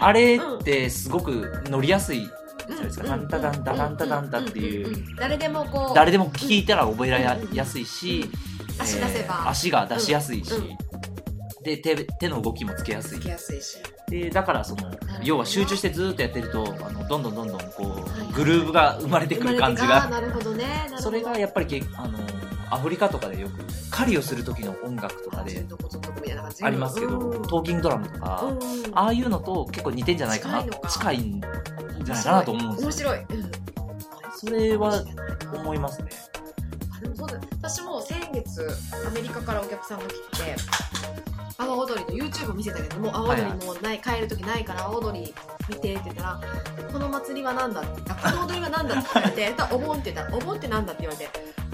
[0.00, 5.16] あれってすごく乗りやすいじゃないですか、うんタンタタンタタンタタンタっていう、んんん。
[5.16, 5.94] 誰でもこう。
[5.94, 8.28] 誰でも聞いたら覚えられやすいし、
[8.78, 10.52] 足出せば、えー足が出しやすいし、
[11.62, 13.20] で手手の動きもつけやすい。
[14.08, 18.30] でだからそのど要は集中してずーっとやってるとあのどんどんどんどんこい。
[18.30, 20.08] うグルーヴが生まれてくる感じが。
[20.08, 20.64] なるほどね
[20.98, 22.18] それがやっぱりけあの
[22.70, 25.64] アフリカとかでよく狩りをする時の音楽とかで
[26.62, 28.58] ありますけど、うんトーキングドラムとか、うん
[28.94, 33.50] ああいうのと結構似てんじゃないかな近いんじゃないかなと思うんですよ面白い、うん、
[34.36, 35.04] それは
[35.54, 36.08] 思いますね
[36.96, 38.68] あでもそうだ私も先月
[39.06, 40.56] アメリカからお客さんが来て
[41.58, 45.34] 阿波踊りの YouTube を見せたけどもう阿波踊りもうない、帰る時ないから阿波踊り
[45.68, 46.40] 見てって言ったら
[46.92, 51.65] 「この祭りは何だ?」あこの踊りは何だ?」って言われて「お盆」って言ったら「お盆って何だ?」って言われて「何て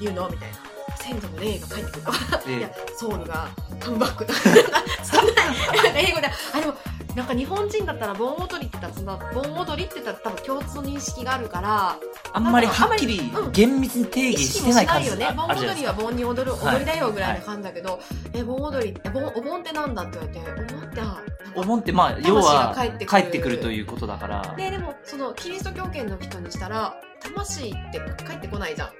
[0.00, 0.56] 言うの?」みたいな。
[0.96, 2.02] 先祖の霊が帰ってくる。
[2.02, 3.48] とかでいやソウルが
[3.80, 4.38] カムバックとか
[5.02, 5.32] そんな
[5.96, 6.30] 英語で。
[6.54, 6.74] あでも
[7.14, 11.96] なんか日本人だったら盆踊りって言ったら盆踊りって言ったら多分共通の認識があるから
[12.32, 13.52] あんまりはっきりうん。
[13.52, 15.32] 厳密に定意義してなない感じよね。
[15.36, 18.00] 盆踊りは盆に踊るはい踊りだよぐらいの感じだけど、
[18.32, 21.16] え盆踊りえ盆お盆ってなんだって言われてお盆ってあ
[21.56, 23.58] お盆ってまあ要は帰ってくる。
[23.58, 24.54] ということだから。
[24.56, 28.90] ででもそのキリスト教圏の人にしたら魂って帰ってこないじゃん。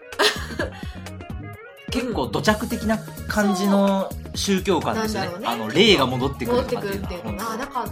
[1.91, 2.99] 結構土着的な
[3.29, 5.47] 感じの宗教観ですよねね。
[5.47, 6.79] あの霊が戻ってくるってい
[7.21, 7.51] うのは。
[7.51, 7.87] がだから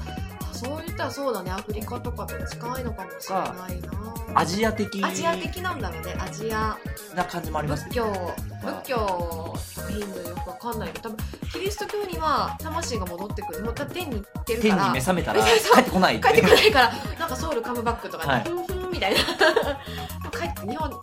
[0.51, 1.51] あそう言ったらそうだね。
[1.53, 4.41] アフリカとかと近いのかもしれないな。
[4.41, 6.17] アジア的アジア的なんだろうね。
[6.19, 6.77] アジア。
[7.15, 7.85] な感じもあります。
[7.85, 9.55] 仏教仏教
[9.89, 13.65] ヒンドよくわかんないけど多分キリスト教には魂が戻ってくる。
[13.65, 18.45] また天に行ってる天にから目覚めたら 帰ってこない帰ってこないからなんかソウルカムバックとかはい。
[18.45, 19.21] ねふんふんみたいな。
[20.39, 20.99] 帰って日本うん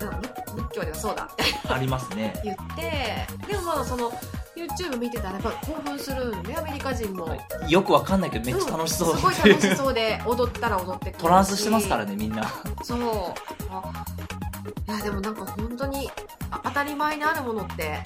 [0.63, 1.43] 仏教ではそうだって。
[1.67, 2.39] ありますね。
[2.43, 3.27] 言って。
[3.47, 4.11] でもまあその
[4.55, 7.35] YouTube 見てたらやっぱ興奮するんでアメリカ人も、
[7.67, 9.13] よくわかんないけどめっちゃ楽しそう。
[9.13, 12.43] うんすごい楽しそうで踊ったら踊ってトランスしてますからねみんな。
[12.83, 12.99] そう。
[13.69, 14.05] あ
[14.87, 16.09] いやでもなんか本当に
[16.51, 17.99] あ当たり前にあるものって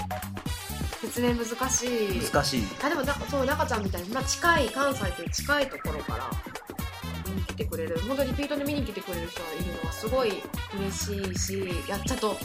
[1.02, 2.22] 説明難しい。
[2.32, 2.68] 難しい。
[2.84, 6.30] あでもなんかそう中ちゃんみたいに、まあ、近い関西という近いところから
[7.28, 8.00] 見に来てくれる。
[8.08, 10.44] 本当にリピートで見に来てくれる人がいるのはすごい
[10.78, 12.36] 嬉しいしいやちゃんと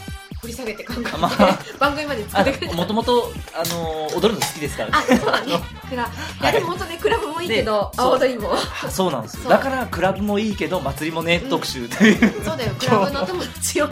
[0.40, 2.74] 掘り下げて考えて、まあ 番組まで作あってくれて。
[2.74, 5.60] もともとあの踊るの好きですからあそうだね。
[5.88, 6.04] クラ
[6.42, 6.44] い。
[6.44, 8.54] やでも本当ねクラブもいいけどで青踊りも。
[8.54, 9.48] あそうなんです。
[9.48, 11.88] だからクラブもいいけど祭りもね、特集。
[11.88, 12.74] というそうだよ。
[12.78, 13.88] クラブの友達を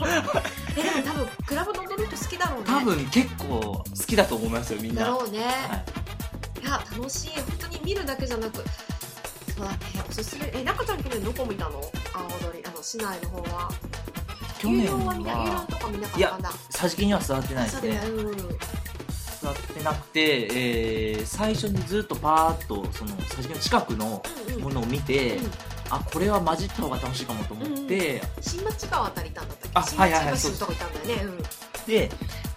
[0.77, 2.65] えでも多分クラブの踊る人好きだろうね。
[2.67, 5.03] 多分結構好きだと思いますよみんな。
[5.03, 6.63] だろうね、はい。
[6.63, 7.31] いや楽しい。
[7.31, 8.63] 本当に見るだけじゃなく
[9.57, 9.79] そうだね。
[10.09, 11.81] おすすめえ中ちゃん去年どこ見たの？
[12.13, 13.71] 青踊りあの市内の方は。
[14.59, 15.15] 去年は？
[15.15, 16.51] 見な有料はとか見なかったんだ。
[16.71, 17.95] 桟敷には座ってないですね。
[17.95, 18.37] ようん。
[18.37, 24.63] 座ってなくて、えー最初にずっとパーッとその桟敷の近くのうんうん。
[24.63, 25.51] ものを見て、うん。
[25.89, 29.79] あこれは混じった方が楽しいかもと思って、新町川あたりいたんだったっけ？
[29.79, 31.25] あ新はいはいはい町橋のとこいたんだよね。
[31.25, 31.39] うん。
[31.87, 32.11] で、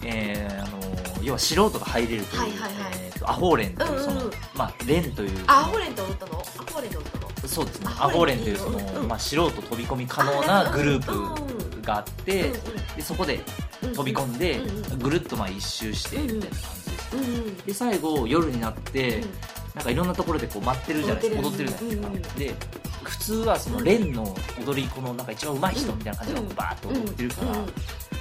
[0.04, 2.74] えーあの要は素人が入れるという、はいはいはい。
[3.01, 4.32] えーとアホーレンというその、うんうんうん。
[4.55, 6.39] まあレンというあアホレンって踊ったの？
[6.39, 7.30] アホレンで踊ったの？
[7.47, 7.88] そうですね。
[7.88, 12.51] アホーレレンというその、うんまあ、素人飛び込み可能なグループがあって、
[12.95, 13.39] でそこで
[13.82, 13.95] うんうん。
[13.95, 16.57] 飛び込んで、うんうんぐるっとまあ一周してみたいな感じ。
[16.57, 17.57] です、うんうん。
[17.57, 19.30] で最後夜になって、うん。
[19.76, 22.57] なんかいろんなところでこう待ってるじゃないですか踊踊っっててるるじゃないですか、うんうん。
[22.57, 22.65] で
[23.03, 26.55] 普通はそのレンの踊り子のなんか一番上手い人みたいな感じでうん。
[26.55, 27.70] バーッと踊ってるから、うんうん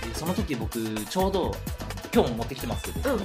[0.06, 1.54] でその時僕ちょうど
[2.14, 3.20] 今日も持ってきてますけど、うん。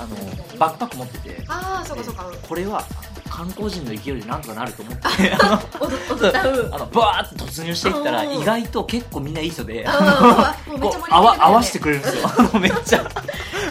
[0.00, 0.14] あの
[0.58, 2.28] バックパック持っててああそうかそうか。
[2.28, 2.84] うんこれは
[3.28, 5.02] 観光人の勢いでなんとかなると思って
[5.38, 5.60] あ
[6.70, 8.40] のあのバーッと突入していったらうん。
[8.40, 12.28] 意外と結構みんないい人で 合わ合わせてくれるんですよ。
[12.60, 13.10] めっちゃ。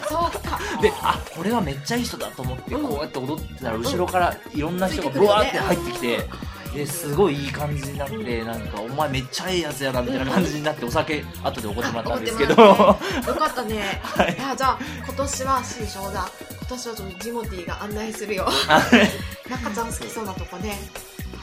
[0.08, 0.60] そうか。
[0.82, 2.88] であこれはめっちゃいい人だと思ってうん。
[2.88, 6.30] こうやって踊ってたら後ろからいろんな人がブワーって入ってきて
[6.78, 12.54] ですごいいい感じになってなんかお前めっちゃいいやつやなみたいな感じになってお酒後でおごってもらったんですけど。
[12.58, 14.36] あおごってもらってよかったね、 はい。
[14.36, 18.48] い、やじゃあ今年は新章だ今年はちょっとジモティーが案内するよ。
[19.50, 20.78] 中ちゃん好きそうなとこね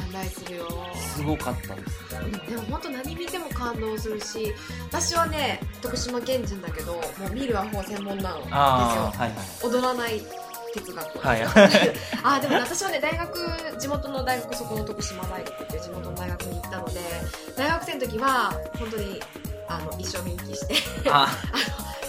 [0.01, 0.69] 案内するよ。
[1.15, 2.05] すごかったです。
[2.49, 4.55] でも本当何見ても感動するし
[4.91, 8.55] 私はね徳島県人だけどもう見るアホ専門なんですよ。
[8.55, 9.33] ああはい。
[9.63, 10.23] 踊らない
[10.75, 11.71] 哲学はいはい。
[12.25, 17.01] あでもね私はね大学地元の大学そこの徳島大学っていう地元の大学に行ったので
[17.57, 19.23] 大学生の時は本当に
[19.69, 20.75] あの一生見行きして。
[21.11, 21.29] あ。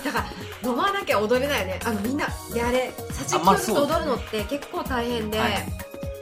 [0.04, 0.20] だか
[0.64, 1.80] ら飲まなきゃ踊れないよね。
[1.84, 5.66] あのみんなであれさあまあちきを踊るのって結構大変で,、はい。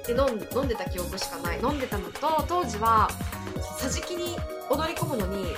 [0.08, 1.60] で飲んでた記憶しかない。
[1.62, 3.10] 飲んでたのと当時は
[3.78, 4.38] さじきに
[4.70, 5.54] 踊り込むのに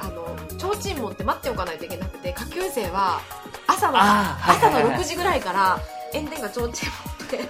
[0.00, 3.20] あの提灯持って待っておかないといけなくて下級生は
[3.66, 5.80] 朝の朝のはいはい6時ぐらいから
[6.12, 7.48] 炎天下提灯持って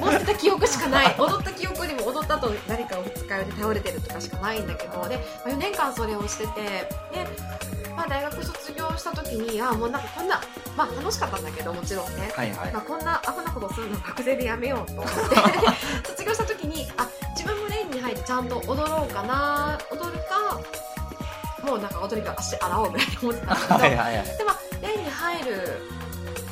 [0.00, 1.14] 持ってた記憶しかない。
[1.18, 6.88] 踊った記憶にも踊った後誰かを二日酔いで倒れてるとかしかないんだけど で、まあ、4年間それをしててで、
[7.94, 10.40] まあ、大学卒業した時にあもうなんかこんな
[10.76, 12.72] まあ楽しかったんだけどもちろんね、はいはい。
[12.72, 15.10] まあ、こんなアホなことするの学生でやめようと思って。
[16.08, 20.60] 卒業した時にあ自分もレーンに入ってちゃんと踊ろうかな踊るか
[21.62, 24.26] もうなんか踊りか足洗おうぐらいに思ってたんだけど、はいはいはい。
[24.38, 25.82] でまあレーンに入る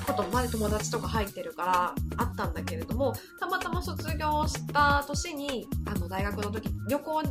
[0.08, 7.22] ことまで友達とか入ってるからあったんだけれどもたまたま卒業した年にあの大学の時旅行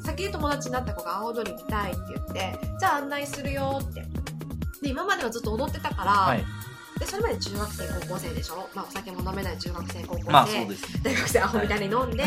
[0.00, 4.02] 先で友達になった子が青鳥見たいって言ってじゃあ案内するよって。
[4.82, 6.44] で今まではずっと踊ってたから、はい。
[7.00, 10.46] でそれまで中学生高校生でしょ、まあ、お酒も飲めない中学生高校生、まあ
[11.02, 12.26] 大学生アホみたいに飲んで、で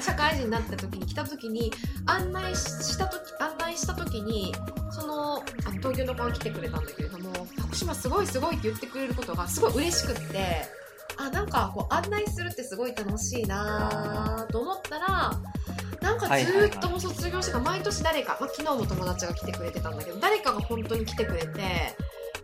[0.00, 1.72] 社会人になった時に来た時に
[2.06, 4.54] 案内した時案内した時に
[4.92, 10.84] そのあの東京の子が来てくれたんだけれども徳島すごいすごいって言ってくれることがすごい嬉しくって
[11.16, 15.32] あなんかこう案内するってすごい楽しいなと思ったら
[16.00, 21.96] なんかずーっともう卒業してから毎年誰か、まあ、昨日も友達が来てくれてたんだけど誰かが本当に来てくれて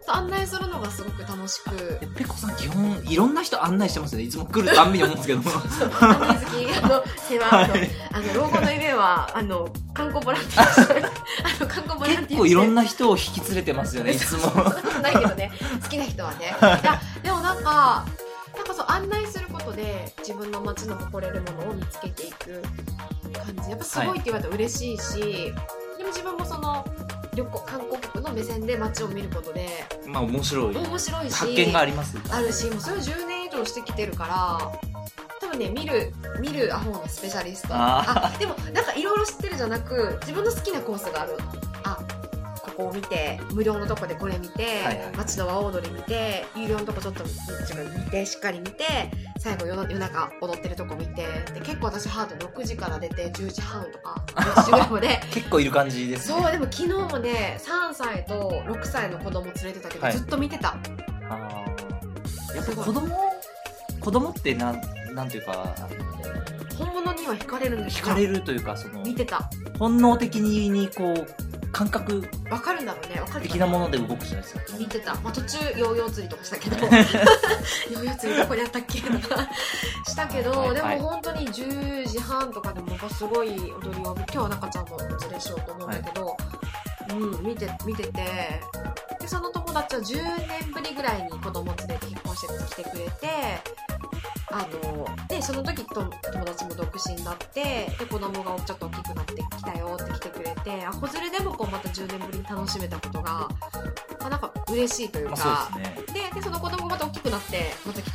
[0.07, 1.99] 案内するのがすごく楽しく。
[2.01, 4.25] えペコさん基本いろんんな人案内してますよね。
[4.25, 5.41] いつも来るたんびに思うんですけど。
[5.41, 7.91] 案内好きあの世話はい。
[8.13, 14.41] あの老後の夢はあの観光ボランティアあの観光ボランティア結構いろんなな人を引き連れてますよねいつも。
[15.03, 16.57] ないけどね 好きな人はね。
[16.61, 18.05] いやでもなんか
[18.57, 22.63] なんかそう案内することで自分の街の誇れるものを見つけていく
[23.33, 23.71] 感じ。
[23.71, 25.53] やっぱすごいって言われたら嬉しいし、
[25.99, 26.85] でも自分もその
[27.35, 29.69] 旅行観光客の目線で街を見ることで
[30.07, 30.77] まあ面白い。
[30.77, 32.17] 面白いし発見があります。
[32.31, 34.71] あるしもうそれを10年以上してきてるから
[35.41, 37.75] 多分ね見る見るアホのスペシャリスト。
[37.75, 41.37] ああでもなんかいろいろ知ってるじゃなく自分の好きなコースがある。
[41.85, 41.99] あ
[42.81, 48.85] ここを見て無料のとこでこれ見て、はいはい街の和踊り見て有料のとこちょっと自分見てしっかり見て
[49.39, 55.21] 最後夜夜中踊ってるとこ見てで結構私ハート6時から出て10時半とか10時ぐらいまで。
[55.31, 56.41] 結構いる感じですね。
[56.41, 60.17] そうでも昨日もね3歳と6歳の子供連れてたけど、はい。
[60.17, 60.77] ずっと見てた。
[61.29, 61.65] あ
[62.55, 63.17] やっぱ子供
[64.01, 64.81] 子供ってなん
[65.15, 65.77] なんていうか
[66.79, 69.51] 本物には惹かれるんです惹かれるというかその見てた。
[69.79, 72.29] 本能的にこう感覚。
[72.51, 73.21] わかるんだろうね。
[73.21, 76.77] わかる的なもので動くじゃないですか見てた、まあ、途中ヨーヨー釣りとかしたけど。
[76.87, 79.49] ヨーヨー釣りどこにあったっけとか。
[80.07, 80.97] したけど、はいはい。
[80.97, 84.15] でも本当に10時半とかでもすごい踊りを。
[84.15, 86.37] 今日は中ちゃんもお連れしようと思うんだけど、
[87.11, 88.61] うん見て見てて。
[89.21, 93.90] でその友達は10年ぶりぐらいに子供連れて引っ越してきてくれて
[94.53, 97.63] あのでその時と友達も独身になって
[97.99, 103.49] で子供がちょっと大きくなってきたよって来てくれてあ子連れでもこうまた10年ぶりに楽しめたことが
[104.21, 106.21] あなんか嬉しいというまかあ、そうですね。
[106.33, 108.13] ででその子供がまた大きくなってまたきね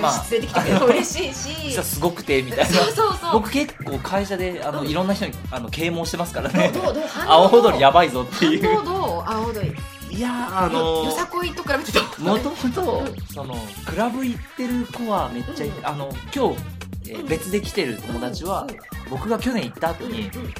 [0.00, 0.12] まあ。
[0.12, 2.66] 会社連れてきてくれるの 嬉しいし、実はすごくてみたいな。
[2.66, 3.32] そうそうそう。
[3.34, 4.88] 僕結構会社であの、うん。
[4.88, 6.72] いろんな人にあの啓蒙してますからね。
[7.26, 8.74] 青踊りやばいぞっていう。
[8.74, 9.76] 反応どう青踊り
[10.10, 13.54] いやーあのよよさこいと比べてもともとうんその
[13.86, 15.72] クラブ行ってる子はめっちゃうん。
[15.86, 16.60] あの今日、
[17.10, 18.66] えー別で来てる友達は、
[19.08, 20.44] 僕が去年行った後に、うん。
[20.44, 20.52] うん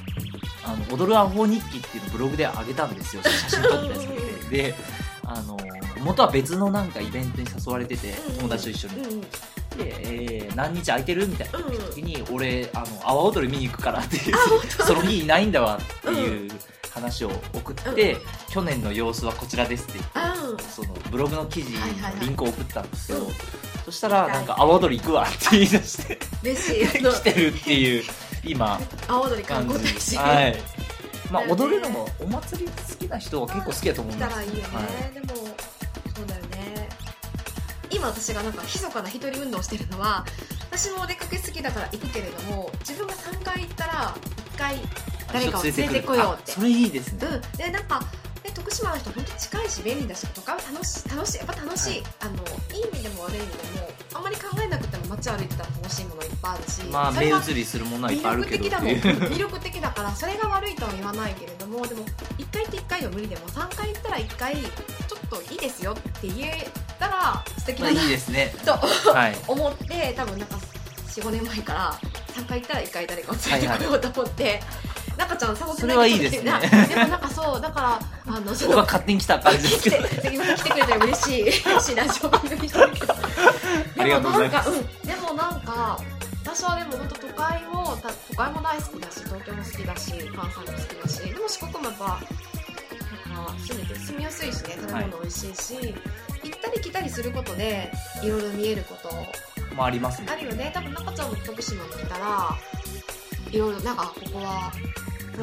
[0.64, 3.22] あの踊るアホ日記っていうのをブログで上げたんですよ。
[3.48, 4.58] 写真撮ったやつうんで。
[4.62, 4.74] で
[5.24, 5.56] あの
[6.00, 8.36] 元は別のなんかイベントに誘われててうん。
[8.38, 9.10] 友達と一緒に、うん。
[9.12, 9.26] うんで、
[9.78, 11.80] えー何日空いてるみたいなうんうん。
[11.94, 14.18] 時に俺あの阿波踊り見に行くからって
[14.84, 16.50] その日いないんだわっていう
[16.98, 23.32] 話を送って、うん去年の様子はこちらですって言ってうんそのブログの記事はいはいはいのリンクを送ったんですけど、うん。
[23.84, 26.86] そしたらなんか阿波踊り行くわって言い出して 嬉しい。
[26.86, 28.04] 来てるっていう
[28.44, 30.16] 今青踊り観感じ光大使。
[30.16, 30.62] はい。
[31.30, 35.14] まあ踊るのもお祭り好きな人は結構好きだと思います来たらいいよね、はい。
[35.14, 35.26] でも
[36.16, 36.88] そうだよね。
[37.90, 40.24] 今私がなんか密かな一人運動をしてるのは
[40.70, 44.14] 私もお出かけ好きだから行くけれども自分が3回行ったら
[44.54, 44.76] 1回
[45.32, 46.52] 誰かを連れてこようって。
[46.52, 48.00] あそれいいですね、うん、でなんか
[48.68, 52.02] で徳島の人本当近いし便利だし都会は楽しい楽しいやっぱ楽しい、はい。
[52.20, 52.32] あの
[52.76, 59.16] いい意味でも悪い意味でもあんまり考えなくても街歩いてたら楽しいものいっぱいあるし、まあ目移りするものはいっぱいあるけど魅力的だもんっていう。
[59.32, 62.04] 魅力的だからそれが悪いとは言わないけれどもでも
[62.38, 64.62] 1回って1回は無理でも3回行ったら1回ちょ
[65.16, 68.54] っといいですよって言えたら素敵まあだないいですね。
[68.64, 68.72] と
[69.12, 69.36] はい。
[69.48, 70.58] 思って多分なんか
[71.08, 71.98] 45年前から
[72.34, 74.60] 3回行ったら1回誰かを連れてこようと思って、
[75.18, 76.50] 中ちゃんサボってそれはいいですね。
[76.50, 83.14] な でもなんかそうだからあの僕は勝手に来た感じです来けどて今来てくれたら嬉しい嬉しいラジオ番組してるけど。
[83.96, 85.98] でもなんか、うん、でもなんか
[86.44, 92.20] 私はでも本当都会もた都会も大好きだし東京も好きだし関西も好きだしでも四国もやっぱ
[93.58, 95.94] 住んでて住みやすいしね食べ物美味しいし、
[96.44, 97.90] 行ったり来たりすることで
[98.22, 100.28] いろいろ見えることもありますね。
[100.30, 100.70] あるよね。
[100.74, 102.56] 多分中ちゃんも徳島に来たら
[103.50, 104.87] いろいろなんかここは、うん、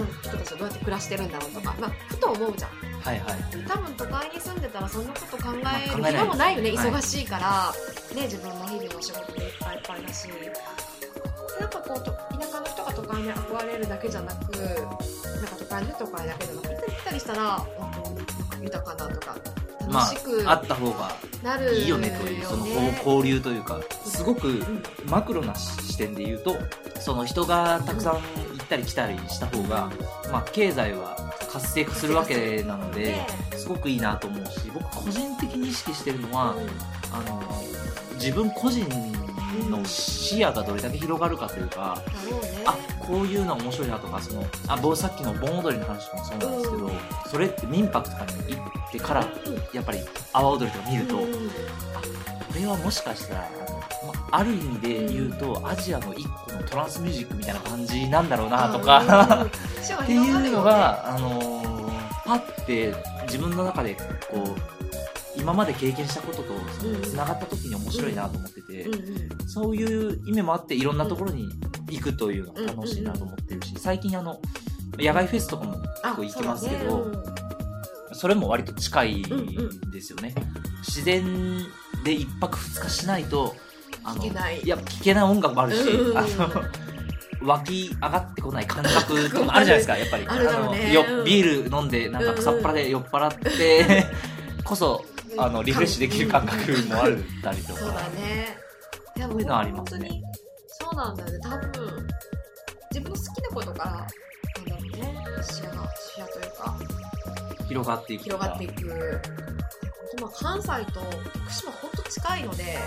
[0.04, 2.72] 人たちはどうやって暮らしてるんだろうとか、まあ、ふと思うじゃん。
[3.02, 3.68] はいはい。
[3.68, 7.74] 多分都会に住んでたらそんなこと考える暇もないよね、はい忙しいから、
[8.16, 10.28] ね、自分の日々の仕事でいっぱいいっぱいだし。
[11.60, 19.36] なんかこうと田舎の人が都会に憧れるだけじゃなくなんか都会の都会だけじゃなく行ったりしたら本当になんか豊かなとか
[19.90, 20.14] まあ
[20.46, 21.12] あった方が
[21.72, 24.84] いいよねというその交流というかすごくうん。
[25.10, 26.58] マクロな視点で言うと
[27.00, 28.20] その人がたくさん行
[28.64, 29.92] ったり来たりした方が、
[30.32, 31.16] まあ、経済は
[31.52, 33.26] 活性化するわけなので
[33.56, 36.56] すごくいいなと思うし僕個人的に意識してるのは、
[37.12, 37.42] あの
[38.16, 38.86] 自分個人
[39.70, 42.02] の視野がどれだけ広がるかというか、
[42.66, 42.78] あ
[43.08, 46.92] こういうの面白いなとかそのあ僕さっきの盆踊りの話もそうなんですけど、うん。
[47.30, 50.00] それって民泊とかに行ってからうんやっぱり
[50.34, 51.24] 阿波踊りとか見ると、うん。
[51.24, 51.30] こ
[52.56, 59.00] れはもしかしたらあの、まあ、ある意味で言うと、アジアの一個のトランスミュージックみたいな感じなんだろうなとか、
[59.42, 59.48] うん。
[60.04, 61.66] っていうのが、あのー
[62.26, 62.94] パッて
[63.28, 63.96] 自分の中で
[64.30, 64.75] こう
[65.38, 68.88] 今まで経験したこととうんつながった時に面白いなと思ってて、
[69.48, 71.50] そういう意味もあっていろんなところに
[71.90, 74.40] 行くというのが楽しいなと思ってるし、最近あの
[74.98, 77.12] 野外フェスとかも結構行きますけど、
[78.14, 80.34] それも割と近いんですよね、
[80.82, 81.24] 自然
[82.04, 83.56] で一泊二日しないと
[84.04, 84.68] あの聞けない。
[84.68, 86.28] や聞けない音楽もあるし、うんあの
[87.42, 90.26] 湧き上がってこない感覚とかあるじゃないですか やっぱり。
[90.28, 94.06] あのようんビール飲んでなんか草っぱらで酔っ払って
[94.64, 95.06] こそ
[95.38, 97.80] あのリフレッシュできる感覚もあるたりとか。
[97.80, 98.58] そうだね。
[99.18, 100.10] いやそういうのありますね。
[100.10, 100.24] 本当に
[100.68, 102.08] そうなんだよね多分。
[102.92, 104.08] 自分の好きなことからなんだ
[104.72, 106.80] ろうね視野が視野というか。
[107.68, 109.20] 広がっていく広がっていく
[110.20, 112.78] まあ関西と徳島本当近いので、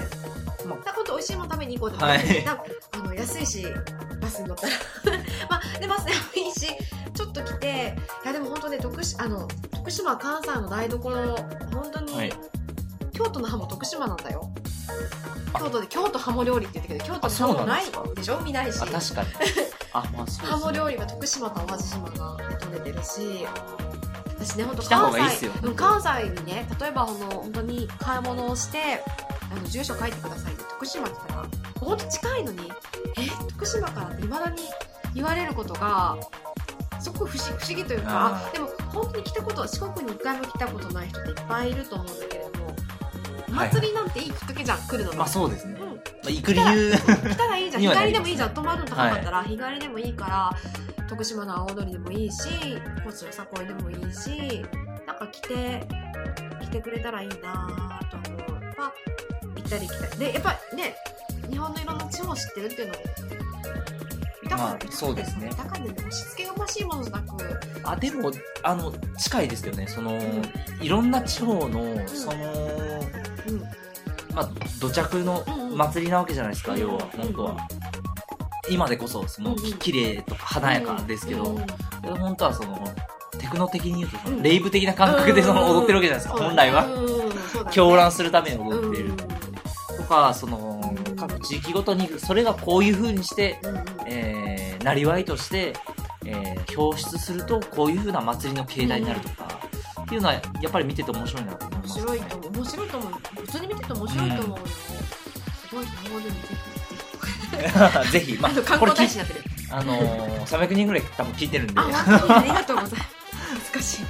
[0.64, 2.44] ままあ、本当美味しいもの食べに行こうって、はい。
[2.44, 3.66] なんかあの安いし
[4.20, 4.72] バスに乗ったら。
[5.50, 6.66] まあでバスでもいいし
[7.14, 7.96] ちょっと来て。
[8.24, 11.36] いやでも本当ね徳島あの徳島は関西の台所
[11.72, 12.32] 本当に、はい。
[13.12, 14.50] 京都の歯も徳島なんだよ。
[15.58, 18.40] 京都で京都ハモ料理って言ったけど京都にハモないでしょ？
[18.40, 18.80] 見ないし。
[18.80, 19.28] あ確かに。
[19.92, 23.46] あまあそうです、ね、ハモ料理は徳島と淡路島が認めてるし
[24.38, 29.02] 私ね本当関西うん関西にね例えばあの本当に買い物をして
[29.50, 31.48] あの住所書いてくださいって徳島って言ったら
[31.80, 32.72] 本当近いのに
[33.18, 34.62] え徳島からっていまだに
[35.14, 36.16] 言われることが
[37.00, 42.66] すごく不思不思議というかでも本当に来たことは四国に一回も来たことない人っていっぱいいると思うんだけれども
[43.56, 45.88] はい祭りなんていいきっかけじゃん来るのに、まあそうですね、うん。
[45.88, 45.94] ま
[46.26, 47.82] あ、行く理由来たらいいじゃん。
[47.82, 48.54] 日帰りでもいいじゃん。
[48.54, 50.50] 泊まるの高かったら、日帰りでもいいから
[51.08, 52.48] 徳島の青踊りでもいいし
[53.04, 54.64] 高知のさこいでもいいし
[55.06, 55.86] なんか来て
[56.60, 58.64] 来てくれたらいいなと思う。
[58.64, 58.92] やっぱ
[59.56, 60.18] 行ったり来たり。
[60.18, 60.94] でやっぱね
[61.50, 63.00] 日本のいろんな地方を知ってるっていうのも
[64.50, 65.50] まあそうですね。
[65.50, 65.94] だからね。
[65.96, 67.26] 押し付けがましいものじゃなく。
[67.84, 68.32] あでも
[68.62, 69.86] あの近いですよね。
[69.86, 70.42] その、ん。
[70.80, 73.00] いろんな地方のその、
[73.48, 73.60] うん。
[74.34, 74.50] まあ
[74.80, 75.44] 土着の
[75.74, 77.68] 祭りなわけじゃないですか、要は本当は、
[78.70, 79.72] 今でこそその、うんうん。
[79.78, 81.66] 綺麗とか華やかですけど、うん
[82.02, 82.78] けど本当はその
[83.38, 84.42] テクノ的に言うとその、うん。
[84.42, 87.28] レイブ的な感覚でその踊ってるわけじゃないですか、本来は、うんね
[87.70, 91.16] 狂乱するために踊っている、うんとかそのうん。
[91.16, 93.84] 各地域ごとにそれがこういう風にして、うんうん。
[94.06, 95.74] えー、なりわいとして、
[96.24, 99.60] えー表出するとこういう風な祭りの形態になるとか、
[100.02, 106.67] っていうのはやっぱり見てて面白いなと思い面ます、白いと思う面白いと思う普通に見てて面白いと思うよ、すごいなもうでもぜひ
[108.10, 109.44] ぜひ、まあ観光大使になってる。
[109.70, 113.18] あのー、300人ぐらい多分聞いてるんで、あありがとうございます。
[113.48, 114.06] 恥ずかしい。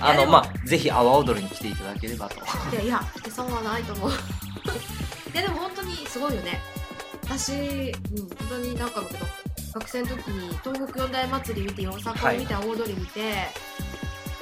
[0.00, 2.36] あの、まあ、ぜひ、阿波踊りに来ていただければと。
[2.72, 4.10] いやいや来て損はないと思う。
[5.32, 6.60] いやでも本当にすごいよね。
[7.24, 9.26] 私、うん、本当になんかだけど
[9.74, 13.48] 学生の時に東北四大祭り見て大阪を見て青踊り見て、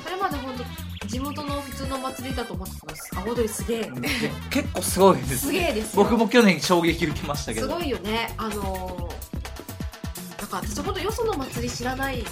[0.04, 3.10] それまで本当地元の普通の祭りだと思ってます。
[3.16, 3.92] 青踊りすげえ。
[4.50, 6.02] 結構すごいです、すげえですよ。
[6.04, 7.68] 僕も去年衝撃受けましたけど。
[7.68, 8.34] すごいよね。
[8.36, 9.16] あのー
[10.38, 12.24] なんか私本当よその祭り知らない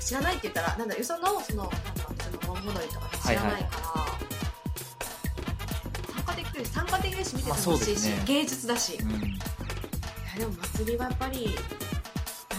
[0.00, 1.78] 知らないって言ったらなんだよそのそのなんか
[2.24, 4.06] その盆踊りとか知らないから、
[6.14, 8.22] 参加できるし参加できるし見ててまあそう楽しいし、ですね。
[8.26, 8.94] 芸術だし。
[8.94, 9.10] いうん。
[9.10, 9.18] や
[10.38, 11.56] でも祭りはやっぱり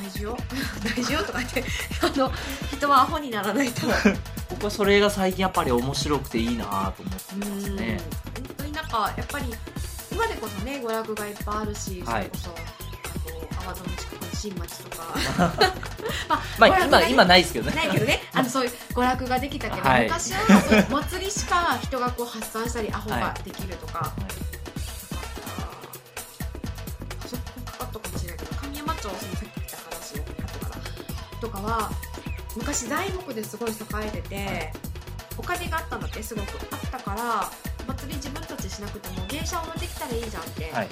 [0.04, 0.38] 大事よ。
[0.96, 1.64] 大事よとか言って
[2.02, 2.32] あの
[2.72, 3.88] 人はアホにならないと。
[4.50, 7.36] 僕はそれが最近やっぱり面白くていいなと思ってます
[7.72, 8.00] ね。
[8.36, 9.54] 本当になんかやっぱり
[10.12, 12.24] 今でこそね娯楽がいっぱいあるし、はい。
[12.24, 12.56] それこそ
[13.60, 15.80] あの泡の近くの新町とか。
[16.28, 17.76] ままあ、今、今ないですけどね。
[17.76, 18.22] ないけどね。
[18.34, 20.04] あのそういう娯楽ができたけど、はい。
[20.04, 24.29] 昔はそういう祭りしか人がこう発散したりアホができるとか、あ
[31.50, 31.90] とかは
[32.56, 33.74] 昔材木ですごい栄
[34.08, 34.72] えてて
[35.38, 37.50] お金があったんだってすごくあったから
[37.88, 40.90] 祭り自分たちしなくても芸者を呼んできたらいいじゃんって、はい。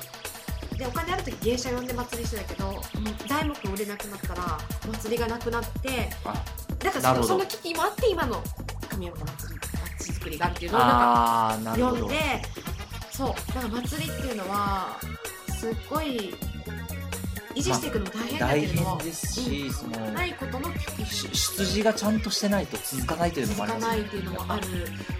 [0.77, 2.81] でお金ある時芸者呼んで祭りしてたけど
[3.27, 4.57] 材木売れなくなったら
[4.93, 6.33] 祭りがなくなってあ
[6.79, 8.43] だからそのその危機もあって今の
[8.89, 9.59] 神山の祭り
[9.99, 12.41] 町作りがっていうのをなんかあー、なるほど読んで。
[13.11, 14.99] そうだから祭りっていうのは
[15.59, 16.35] すっごい
[17.57, 23.87] 維持していくのも大変だ大けれども、変ですし、その、ないことの出自がちゃんとしてないと続かないというのもあります。
[23.87, 24.67] ね続かないっていうのもある。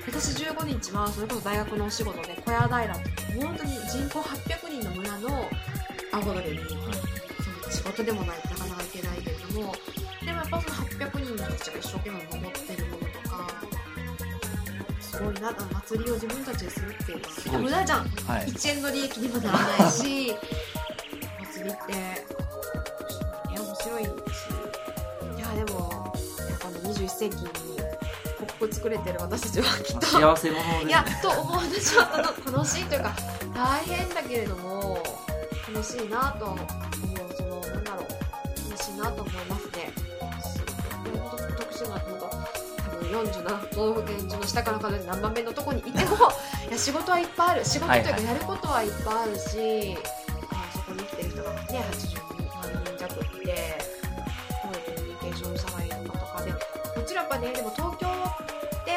[0.08, 5.50] 私15日はそれこそ大学のお仕事で小屋平って本当に人口800人の村の
[6.14, 9.76] 青踊りに、その仕事でもないとなかなか行けないけれども
[10.24, 13.54] でもやっぱその800人の人たちが一生懸命守ってるものとか
[15.02, 17.20] すごいな祭りを自分たちでするっていう。
[17.52, 18.00] のは無駄じゃん。
[18.00, 18.46] はい。
[18.48, 20.36] 1円の利益にもならないし
[21.68, 21.92] 祭りって。
[23.52, 24.04] いや面白い。
[24.04, 24.08] し
[25.38, 26.14] いやでも
[26.50, 27.50] やっぱね21世紀に
[28.40, 30.08] ポップ作れてる私たちはきっまあと。
[30.08, 30.86] 幸せ者ですね。
[30.86, 31.64] いやと思う。
[31.64, 33.16] 私は楽楽しいというか
[33.54, 35.04] 大変だけれども
[35.74, 36.58] 楽しいなと思う
[37.36, 39.92] そのなんだろう楽しいなと思いますね。
[41.04, 47.66] 本当徳島って本当多分47都道府県中の下から数えて何番目のとこにいてもいや仕事はいっぱいある。
[47.66, 48.34] 仕事というかはいはい。
[48.34, 50.17] やることはいっぱいあるし、あ
[51.72, 53.80] ね80万人弱いて
[54.62, 56.58] こういうコミュニケーションしたらいとかでも
[57.06, 58.92] ちろんやっぱねでも東京って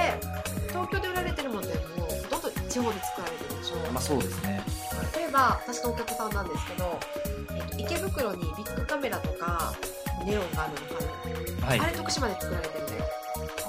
[0.68, 3.76] 東京で売られてるものってもうほとんど地方で作られてるでしょ？
[3.92, 4.62] まあそうですね。
[5.16, 6.98] 例えば私のお客さんなんですけど、
[7.54, 9.74] えっと池袋にビッグカメラとか
[10.24, 11.04] ネオンがあるのか
[11.62, 11.86] な、はいあ。
[11.86, 13.19] れ徳島で作られてるねあー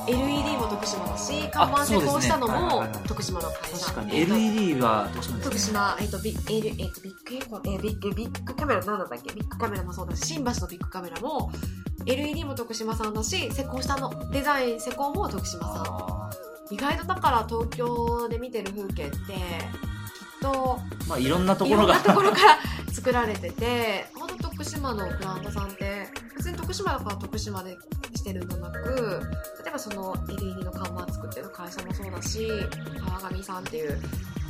[0.08, 3.86] LED も徳島だし看板施工したのも徳島の会社。
[3.86, 4.20] 確かに。
[4.20, 5.74] えっと LED は徳ですね。
[5.74, 6.38] 島、えっと、ビッ、
[6.84, 9.34] えっと、ビッグエコ、えービッグ、ビッグカメラ、なんだったっけ？
[9.34, 11.52] ビッグカメラもそうだし、新橋のビッグカメラも、
[12.06, 15.86] LED も徳島さんだし、施工したの、デザイン、施工も徳島さん。
[15.86, 16.30] あ
[16.72, 19.42] 意外とだから東京で見てる風景って、きっ
[20.42, 21.96] とまあいろんなところが。
[21.96, 22.58] なところから
[22.94, 27.78] 作られてて本当徳島のブランドさんって別に徳島だから徳島で
[28.16, 29.22] してるんじゃなく
[29.64, 32.48] 例えばその LED の看板作ってる会社もそうだし
[33.20, 34.00] 川上さんっていう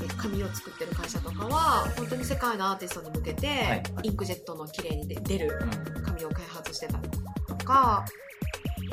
[0.04, 3.84] え紙を作ってる会社とかは本当に世界のアーティストに向けて、はい。
[4.04, 5.60] インクジェットの綺麗に出出る
[5.96, 6.04] うん。
[6.04, 7.10] 紙を開発してたり
[7.48, 8.06] とか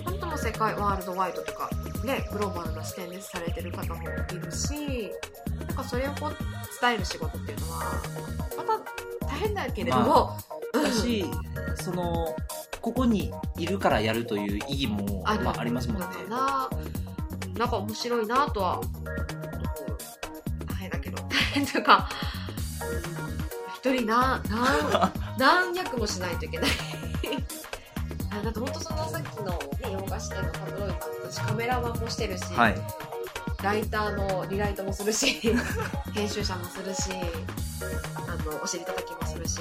[0.05, 1.71] 本当の世界ワールドワイドとか
[2.05, 5.11] ねグローバルな視点でされてる方もいるし
[5.67, 6.37] なんかそれをこう
[6.81, 7.81] 伝える仕事っていうのは
[8.57, 8.65] ま
[9.21, 10.49] た大変だけれども、うん
[10.83, 11.25] だし
[11.77, 12.37] その
[12.89, 16.07] ここにいるからやるという意義もあまあ、ありますもんね。
[16.31, 16.71] な。
[17.59, 18.93] なんか面白いなとは思う
[20.67, 21.23] 大変だけど。
[21.25, 22.09] 大 変というか
[23.75, 24.43] 一人な
[25.37, 26.71] 何何役もしないといけない
[28.31, 30.95] あだって本当そのさっきの、ね、洋菓子店のタブロイド
[31.31, 32.75] 私カメラマンもしてるし、はい
[33.63, 35.41] ライターのリライトもするし
[36.15, 37.11] 編集者もするし
[38.15, 39.61] あのお尻叩きもするし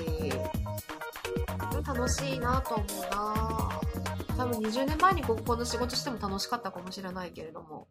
[1.98, 3.82] 楽しいなと思うな。
[4.38, 7.88] 多分20年前にここの仕事しても楽しかったかもしれないけれども。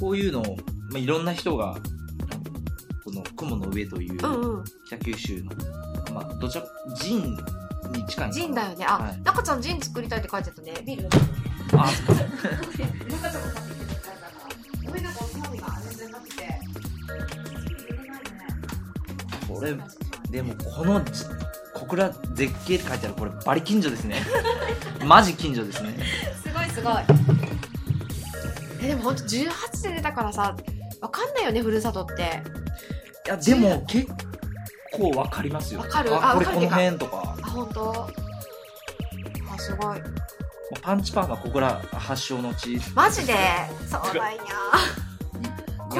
[0.00, 0.56] こういうのを、
[0.90, 1.76] まあ、いろんな人が
[3.04, 4.64] この雲の上といううんうん。
[4.86, 5.50] 北九州の、
[6.14, 6.64] まあどちら
[6.96, 7.36] ジン
[7.92, 8.84] に近いジンだよね。
[8.84, 9.20] あ、はい。
[9.22, 10.74] 中ちゃんジン作りたいって書いてたね。
[10.86, 11.08] ビール
[11.76, 13.71] あ 中ちゃん
[19.62, 19.76] れ
[20.30, 21.24] でもこのじ
[21.74, 24.22] 小倉絶景って書いてあるこれバリ近所ですね。
[25.04, 25.96] マジ近所ですね。
[26.42, 26.94] すごいすごい。
[28.82, 30.56] えでも本当18で出たからさ
[31.00, 32.42] わかんないよねふるさとって。
[33.26, 34.10] いやでも結
[34.92, 35.80] 構わかりますよ。
[35.80, 36.14] わかる。
[36.14, 37.36] あこれこの辺とか。
[37.42, 38.08] あ本当
[39.52, 40.00] あすごい。
[40.80, 42.80] パンチパンが小倉発祥の地。
[42.94, 43.34] マジで？
[43.90, 44.42] そうなんや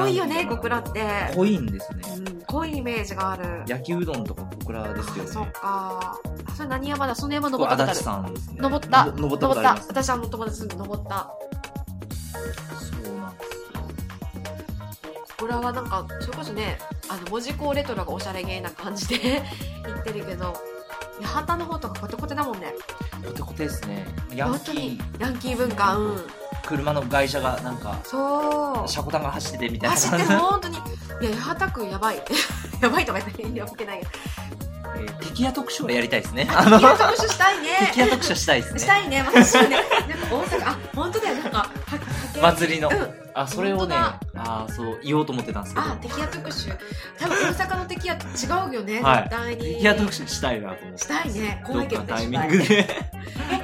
[0.01, 1.31] 濃いよね小倉って。
[1.35, 2.01] 濃いんですね。
[2.17, 3.63] うん濃いイメージがある。
[3.67, 5.59] 焼きうどんとか小倉ですよあそっねか。
[5.63, 7.15] あそれ何山だ？
[7.15, 8.57] その山登った足立さんですね。
[8.59, 9.05] 登った。
[9.05, 11.31] 登った登った私はもう友達住んで登った。
[12.33, 13.47] そうなんです。
[13.47, 13.49] よ
[15.39, 16.77] 小倉はなんかそれこそね
[17.09, 19.41] あの文字工レトロがおしゃれげな感じで
[19.85, 20.53] 言ってるけど
[21.21, 22.73] 八幡の方とかコテコテだもんね。
[23.25, 24.05] コテコテですね。
[24.35, 25.21] ヤンキ本当にー。
[25.21, 26.17] ヤンキー文化うん。
[26.65, 28.87] 車の外車がなんかそう。
[28.89, 29.95] 車庫タンが走っててみたいな。
[29.95, 30.77] 走ってる本当に。
[30.77, 30.79] い
[31.29, 32.23] や八幡くんやばい。
[32.81, 34.05] やばいとか言ってやってないよ
[34.97, 36.47] えー敵屋特集はやりたいですね。
[36.51, 37.69] あの特集したいね。
[37.87, 38.79] 敵屋特集したいですね。
[38.79, 39.23] したいね。
[39.25, 39.69] 私もね。
[39.77, 41.35] なんか大阪あ本当だよ。
[41.35, 41.67] なんかは
[42.53, 42.89] 祭りの。
[42.89, 43.23] うん。
[43.33, 45.87] あそれをね本あそう言おうと思ってたんですけど。
[45.87, 46.69] あ敵屋特集。
[47.17, 49.23] 多分大阪の敵屋違うよね、はい。
[49.23, 49.75] 絶対に。
[49.75, 50.97] 敵屋特集したいなと思って。
[50.99, 51.63] したいね。
[51.65, 52.05] ど怖いけどね。
[52.05, 52.87] っかタイミングで。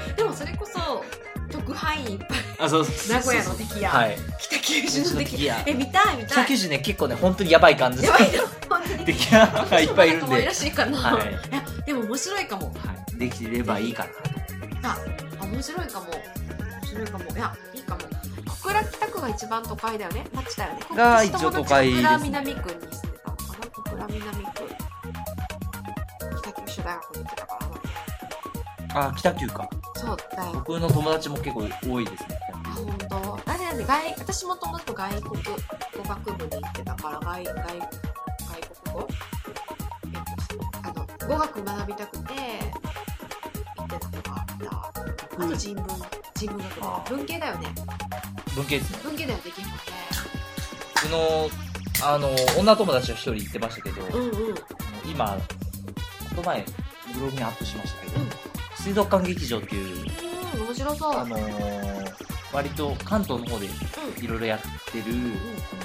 [0.10, 1.06] えでもそれこそ
[1.52, 2.28] 特派員いっぱい
[2.60, 2.86] あそう。
[3.10, 4.18] 名古屋の敵屋、はい。
[4.38, 5.32] 北九州の敵。
[5.32, 6.28] 敵屋え見たい見たい。
[6.28, 8.12] 北九州ね結構ね本当にやばい感じです。
[8.12, 8.44] やばいよ。
[8.70, 9.06] 本当に。
[9.06, 10.46] 敵屋がいっぱいいるんで。
[10.46, 11.30] らしいかな、はい。
[11.30, 12.68] いやでも面白いかも。
[12.68, 12.72] は
[13.16, 13.18] い。
[13.18, 13.90] できればい。
[13.90, 14.06] いか
[14.82, 14.98] なあ
[15.46, 16.06] 面白いかも。
[16.12, 17.24] 面白いかも。
[17.24, 18.02] いやいいかも。
[18.46, 20.26] 小倉北区が一番都会だよね。
[20.34, 20.80] 町だよね。
[20.96, 22.02] が一応都会です。
[22.02, 23.68] ね小倉南区に住んでたのかな。
[23.72, 24.52] 小倉南区。
[26.42, 29.00] 北九州大学に行ってたから。
[29.02, 29.70] なあ北九か。
[29.96, 32.40] そうだよ僕の友達も結構多いですね。
[32.49, 32.49] あ
[32.86, 33.40] 本当。
[33.46, 35.52] あれなんで外私も友達と外国語
[36.08, 37.64] 学部に行ってたから外外外
[38.84, 39.08] 国語。
[40.06, 40.14] えっ
[40.52, 42.34] とあの語学学びたくて
[43.76, 45.44] 行ってたとかあった。
[45.44, 45.86] あと人文
[46.36, 47.68] 人文学あ部文系だよね。
[48.56, 49.00] 文系ですね。
[49.04, 49.84] 文系だよできるもんね。
[50.96, 51.50] 僕の
[52.02, 54.56] あの女友達は一人言ってましたけど、うんうん。
[55.06, 55.38] 今
[56.30, 56.66] この前
[57.14, 58.30] ブログにアップしましたけど、うん。
[58.76, 60.06] 水族館劇場っていう
[60.56, 61.18] うん面白そう。
[61.18, 61.99] あのー
[62.52, 63.68] 割と関東の方で
[64.22, 64.60] いろいろやっ
[64.92, 65.82] てる、その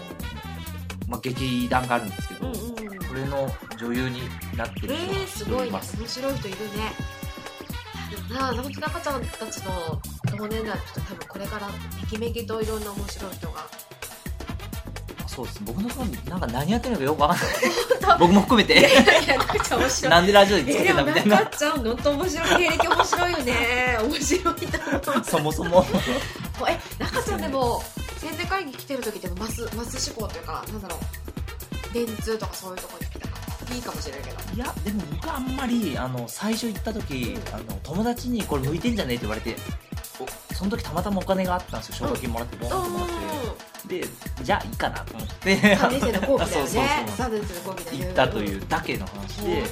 [1.08, 3.48] まあ、劇団があるんですけど、それの
[3.78, 4.20] 女優に
[4.56, 5.44] なってる人がえー、す。
[5.44, 7.14] ごい面白い人いるね。
[8.32, 10.00] なあ本当中ちゃんたちの
[10.36, 13.68] 同年代の人多分これからめきめきといろんな面白い人が
[15.34, 15.60] そうです。
[15.64, 17.48] 僕のファンなんか何やってるのかよくわかんない。
[18.20, 18.88] 僕も含めて。
[20.08, 21.36] なんでラジオでつけえでもてたみたいな。
[21.40, 23.98] 中ちゃん本当面白い経歴面白いよね。
[24.02, 25.84] 面白いと思うそもそも。
[26.68, 27.82] え中ちゃんでも
[28.20, 31.94] 全然会議来てる時でもマスマス志向というかなんだろう。
[31.94, 33.36] 電通とかそういうとこに来たか
[33.68, 34.36] らいいかもしれないけど。
[34.54, 39.56] いやでも僕あんまりあの最初行った時あの友達にこれ向いてんじゃねえって言われて。
[39.92, 39.93] お
[40.54, 43.14] その時たまたまお金があったんですよ奨学金もらってボンともらって。
[44.00, 44.02] で
[44.42, 45.56] じゃあいいかなと思って。
[45.56, 46.70] 3年生の後期だよね。
[47.16, 48.04] そう3年生の後期だよね。
[48.06, 49.62] 行ったというだけの話で。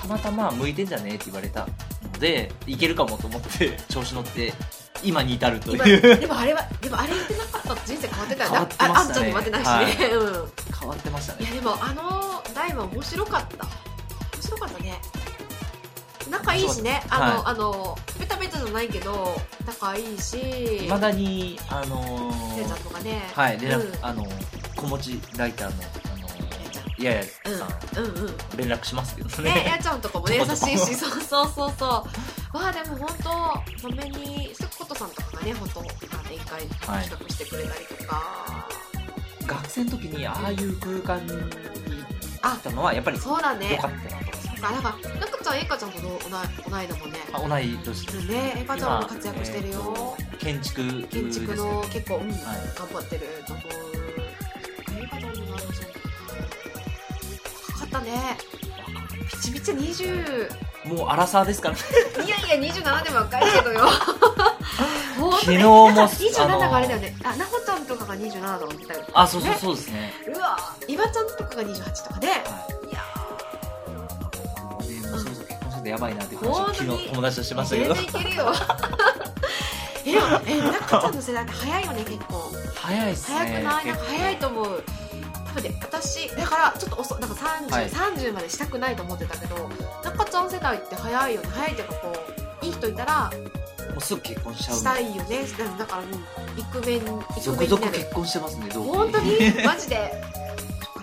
[0.00, 1.66] たまたま向いてんじゃねえって言われた
[2.02, 4.54] のでいけるかもと思って調子乗って
[5.02, 6.00] 今に至ると今いう。
[6.18, 8.94] でもあれはでもあれ言ってなかったら人生変わってたよ変わってましたね。
[8.94, 9.64] ああんちゃんに言われてない。
[9.64, 10.52] しね、うん。
[10.80, 11.38] 変わってましたね。
[11.42, 13.64] いやでもあのライブは面白かった。
[13.64, 15.00] 面白かったね
[16.30, 17.02] 仲いいしね。
[17.10, 17.42] あの、はい。
[17.46, 20.84] あのベタベタじゃないけど仲いいし。
[20.86, 23.22] いまだにあのーれいちゃんとかね。
[23.34, 24.04] はい連絡、うん。
[24.04, 24.26] あの
[24.76, 25.82] 子持ちライターの
[26.14, 27.00] あのれいちゃん。
[27.00, 27.22] いやいや
[27.58, 28.04] さん、うん。
[28.04, 28.36] うんうん。
[28.56, 29.54] 連絡しますけどね。
[29.54, 32.06] ねやちゃんとかもね 優しいしそうそうそうそ
[32.54, 32.56] う。
[32.58, 36.60] まあでも本当まめにスコットさんとかがね本当展開
[36.96, 37.04] はい。
[37.08, 38.68] 企画してくれたりとか、
[39.46, 41.38] 学生の時にああいう空間に行
[42.54, 43.78] ったのはやっぱり良そうだね。
[43.80, 46.10] かったなとあなんか中ちゃんえいかちゃんと同い
[46.70, 47.18] 同いだもんね。
[47.32, 48.06] あ同い年。
[48.06, 52.38] ですねえいかちゃんも活躍してるよ、えーと建築建築の結構、うんはい。
[52.76, 53.66] 頑張ってると思う
[54.98, 55.86] えいかちゃんの何歳
[57.68, 58.38] 若かったね。
[59.30, 60.48] ピチピチ20
[60.84, 61.80] もうアラサーですからね。
[62.26, 63.88] いやいや27でも若いけどよ。
[65.14, 67.14] 昨昨日も27あのがあれだよね。
[67.22, 69.04] あなほちゃんとかが27だもんみたいな。
[69.14, 70.12] あそうそうそうですね。
[70.34, 72.81] うわいわちゃんとかが28とかで、はい
[75.90, 78.52] ろそろ結婚しててやばいなって話を昨日友達としましたけ全ど然いけるよ。
[80.04, 80.10] え
[80.46, 82.50] え中ちゃんの世代って早いよね結構。
[82.74, 83.86] 早いっすね早くない？
[83.86, 84.84] なんか早いと思う。
[85.46, 87.88] 多分ね私だからちょっと遅なんか30、はい。
[87.88, 89.68] 30までしたくないと思ってたけど
[90.04, 91.48] 中ちゃん世代って早いよね。
[91.52, 92.12] 早いっていうかこ
[92.62, 93.30] ういい人いたら
[93.92, 94.76] もうすぐ結婚しちゃう。
[94.78, 95.44] したいよね。
[95.78, 96.12] だから、うん、
[96.60, 97.82] イクメンイク続メンになる。
[97.82, 98.88] 々結婚してますね同期。
[98.88, 99.52] 本当に？
[99.64, 100.22] マジで。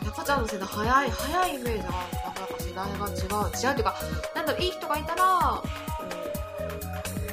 [0.05, 1.95] 中ちゃんの世代早い早いイメージがな
[2.73, 3.53] かなか世代が違う。
[3.63, 3.95] 違うっていうか
[4.35, 5.63] なんだろういい人がいたら、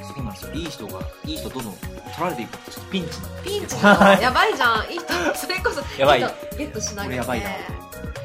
[0.02, 0.52] そうなんですよ。
[0.54, 4.22] いい人がいい人どんどん取られていくってちょっとピンチなうん、ピンチなの？
[4.22, 4.90] やばいじゃん。
[4.90, 6.20] いい人それこそやばい。
[6.20, 7.16] い人ゲットしないとね。
[7.16, 7.50] やばいな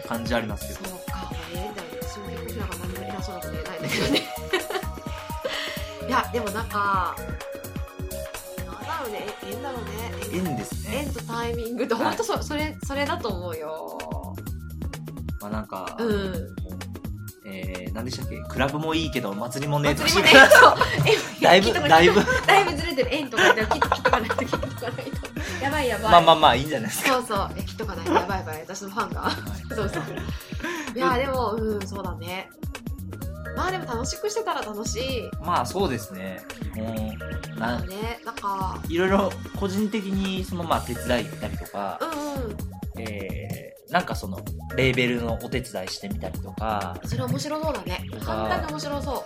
[0.08, 1.30] 感じありますけどそうか。
[1.54, 4.22] ええんだよ私も結婚しながら何も偉そうなこと言えないんだけどね。
[6.08, 7.16] いやでもなんか
[8.88, 9.28] だろうね。
[9.44, 9.92] ええんだろうね。
[10.34, 11.06] え縁ですね。
[11.08, 13.98] 縁とタイミングって本当そ,、それそれだと思うよ。
[15.42, 16.56] まあなんか、うん
[17.52, 18.38] えー、何でしたっけ？
[18.50, 20.40] クラブもいいけど祭りもねえと祭りもね
[21.42, 22.22] だいぶだいぶ。
[22.48, 25.62] だいぶずれてる円とか言って切っとかないと切っとかないと。
[25.64, 26.12] やばいやばい。
[26.12, 27.14] まあまあまあいいんじゃないですか。
[27.14, 27.50] そうそう。
[27.56, 28.62] え切っとかないとやばいやばい。
[28.62, 29.32] 私のファンが。
[29.76, 30.04] そうそう。
[30.96, 32.50] いやでもうんそうだね。
[33.56, 35.30] まあでも楽しくしてたら楽しい。
[35.44, 36.42] まあそうですね。
[36.76, 37.14] も
[37.56, 38.80] うなねなんか。
[38.88, 42.56] いろいろ個人的にそのまあ手伝い行ったりとか、うんうん。
[42.98, 43.31] えー、
[43.92, 44.40] なんかその
[44.78, 46.98] レーベルのお手伝いしてみたりとか。
[47.04, 48.04] それ面白そうだね。
[48.24, 49.26] 簡単に面白そ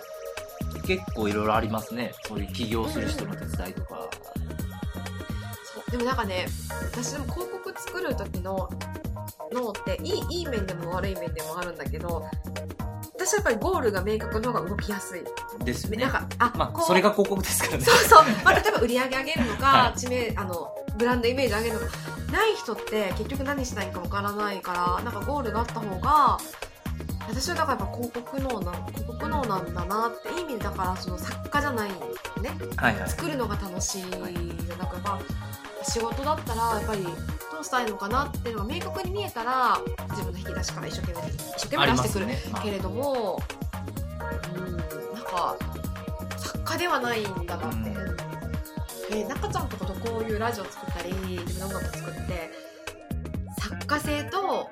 [0.74, 0.82] う。
[0.82, 2.12] 結構いろいろありますね。
[2.26, 4.08] そういう起業する人の手伝いとか、
[5.74, 5.90] そう。
[5.90, 6.46] でもなんかね
[6.92, 8.68] 私でも広告作る時の
[9.52, 12.24] のっていいいい面でも悪い面でもあるんだけど
[13.14, 15.22] 私はやっぱりゴールが明確の方が動きやすい。
[15.64, 15.96] ですよね。
[15.98, 17.84] なんかあまあそれが広告ですからね。
[17.84, 19.98] そうそう、 まあ、例えば売り上げ上げるのか、はい。
[19.98, 26.38] 知名あのブランドイメージ上げるのかない人って結局何したいかわからないからなんかゴールがあった方が
[27.28, 31.96] 私はだからやっぱ広告脳なん広告脳なんだなっていい意味でだからその作家じゃないね。
[32.76, 33.10] はいはい。
[33.10, 35.20] 作るのが楽しいじゃなっぱ
[35.82, 37.10] 仕事だったらやっぱりど
[37.60, 39.78] うしたいのかなっていうのが明確に見えたら
[40.10, 42.38] 自分の引き出しから一生懸命一生懸命出してくるね。
[42.62, 43.40] けれども、
[44.54, 45.56] うん、なんか
[46.36, 48.25] 作家ではないんだなって、うん
[49.10, 52.50] えー中ちゃんとかとこういうラジオ作ったり自分の音楽作って
[53.60, 54.70] 作家性と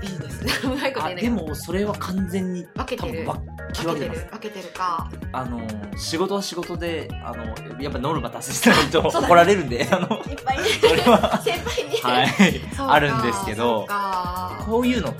[0.00, 0.64] ビジネス。
[0.66, 3.26] うまいことあ言えないでもそれは完全に分けてる。
[3.26, 4.28] 多分けてる。
[4.30, 5.10] 分けてるか。
[5.32, 5.60] あの
[5.96, 7.44] 仕事は仕事であの
[7.80, 10.58] やっぱノルマ達成しないと 怒られるんであのいっぱい。
[10.58, 11.40] ねそれは。
[11.44, 12.60] 先輩に、はい。
[12.78, 13.86] あるんですけど
[14.66, 15.14] こういうのっ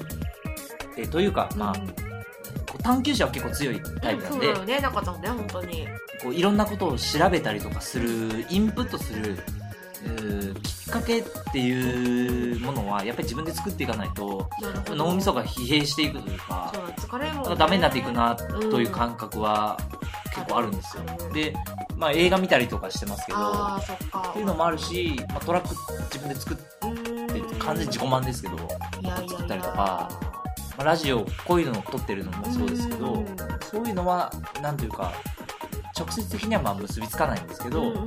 [0.95, 2.03] てというかまあ、うん
[2.85, 5.89] 探求者は結構強いタイプなんで、そうだよね中ちゃんね本当に。
[6.23, 9.36] こういろんなことを調べたりとかするインプットする
[10.62, 14.48] きっかけっていうものはやっぱり自分で作っていかないと
[14.89, 19.78] 脳みそが疲弊していくというかそう疲れるもん、ね、ダメになっていくなうんという感覚は
[20.35, 21.02] 結構あるんですよ。
[21.06, 21.55] うんで、
[21.97, 25.74] まあ、映画見たりとかしてますけどっていうのもあるし、まあ、トラック
[26.12, 26.65] 自分で作って
[27.59, 28.56] 完全に自己満ですけど、
[29.28, 30.34] 作ったりとか
[30.76, 33.26] まあ、ラジオこういうのを撮ってるのもそうですけど、うん
[33.70, 34.32] そういうのは
[34.62, 35.12] なんというか
[35.98, 38.06] 直接的にはまあ結びつかないんですけど、うんうんうん。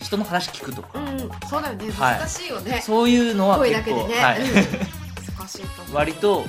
[0.00, 1.18] 人の話聞くとか、うん
[1.48, 1.90] そうだよね。
[1.92, 2.18] はい。
[2.18, 4.54] 難しいよね、そういうのは声結構、ね、はいうん。
[5.36, 6.44] 難しいと割と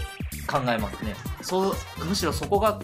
[0.47, 1.15] 考えますね。
[1.41, 2.80] そうむしろそこが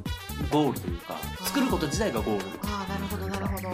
[0.52, 2.46] ゴールというか作ること自体がゴール。
[2.64, 3.70] ああなるほどなるほど。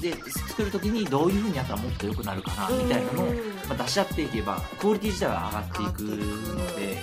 [0.00, 3.36] で作る時にどういうふうにやったらもっと良くなるかなみたいなのを、うん
[3.68, 6.98] まあ、出し合っていけばクオリティ自体は上がっていくので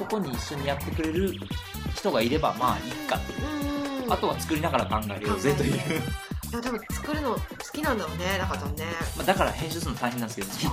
[0.00, 1.34] そこに一緒にやってくれる
[1.94, 3.16] 人がいればまあいいか。
[3.16, 3.36] ってい
[4.00, 4.12] ううん。
[4.12, 7.40] あとは作りながら考えようぜといういやでも作るの好
[7.72, 8.84] きなんだろうね中ちゃんね。
[9.16, 10.72] まあ、だから編集するの大変なんですけど。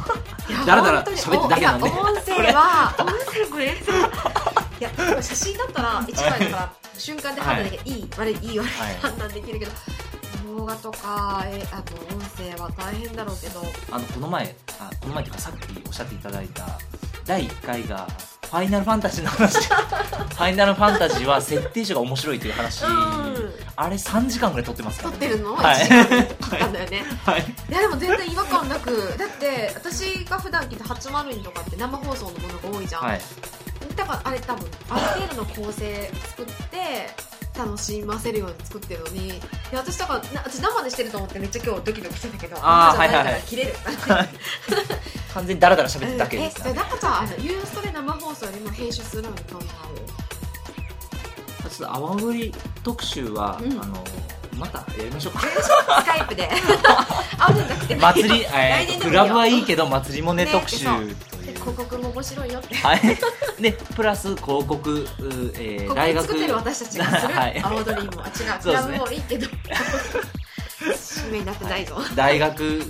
[0.50, 1.18] いやだらだら本当に。
[1.18, 1.90] 喋ってるだけなんで。
[1.90, 1.96] 音
[2.26, 3.66] 声は音声これ。
[3.66, 3.70] い
[4.82, 8.96] や写真だったら一枚だから瞬間で判断できる、い、い悪いいい悪いはい。
[9.02, 9.72] 判断できるけど
[10.56, 13.62] 動画とかえあと音声は大変だろうけど。
[13.92, 16.66] あのこの前あこの前っていうかさっきおっしゃっていただいた
[17.26, 18.08] 第1回が
[18.50, 19.58] ファイナルファンタジーの話。
[19.58, 23.54] ファイナルファンタジーは設定書が面白いという話、うん。
[23.76, 25.76] あれ3時間ぐらい撮ってますから、ね、撮ってるの、はい。
[25.76, 27.04] 1時間ったんだよね。
[27.26, 27.42] はい。
[27.42, 29.18] いやでも全然違和感なく。
[29.18, 33.22] だって私が普段聞いた802とかって生放送のものが多いじゃん、はい。
[33.96, 37.10] だからあれ多分ある程度の構成作って
[37.58, 39.32] 楽しませるように作ってるのにい
[39.72, 43.74] や私だからな私生でしてると思ってめっちゃ今日ドキドキしてたけどあー生じゃない切れる、
[45.34, 49.88] 完全にダラダラ喋ってうんるだけですから、えじゃあ中ちゃんあのユーストで生放送よりも編集するのに興味あ
[51.70, 52.54] ちょっと阿波踊り
[52.84, 53.72] 特集は、うん。
[53.74, 54.04] あの
[54.58, 55.46] またやりましょうか。
[55.46, 55.70] るス
[56.06, 56.50] カイプで。
[57.38, 57.96] あるんじゃなくて。
[57.96, 59.10] 祭り、来えー、年でもいいよ。
[59.10, 62.76] クラブはいいけど祭りもねね特集という広告も面白いよって。
[62.76, 63.00] はい、
[63.62, 65.06] でプラス広告、う
[65.56, 67.62] えー大学に作ってる私たちがする はい。
[67.64, 68.24] 青踊りも。
[68.24, 68.34] あ違う。
[68.34, 68.60] そうですね。
[68.62, 69.48] クラブもいいけど。
[71.46, 72.82] なないぞ、大学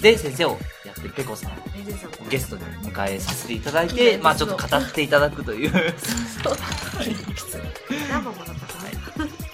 [0.00, 1.52] で先生をやってるペコさん。
[1.52, 1.54] を
[2.28, 5.70] ゲストで迎えさせていただいて、まあちょっと語っていただくという。
[6.42, 6.56] そう。
[8.10, 8.88] 何本もだったかな。
[8.90, 9.47] 懐か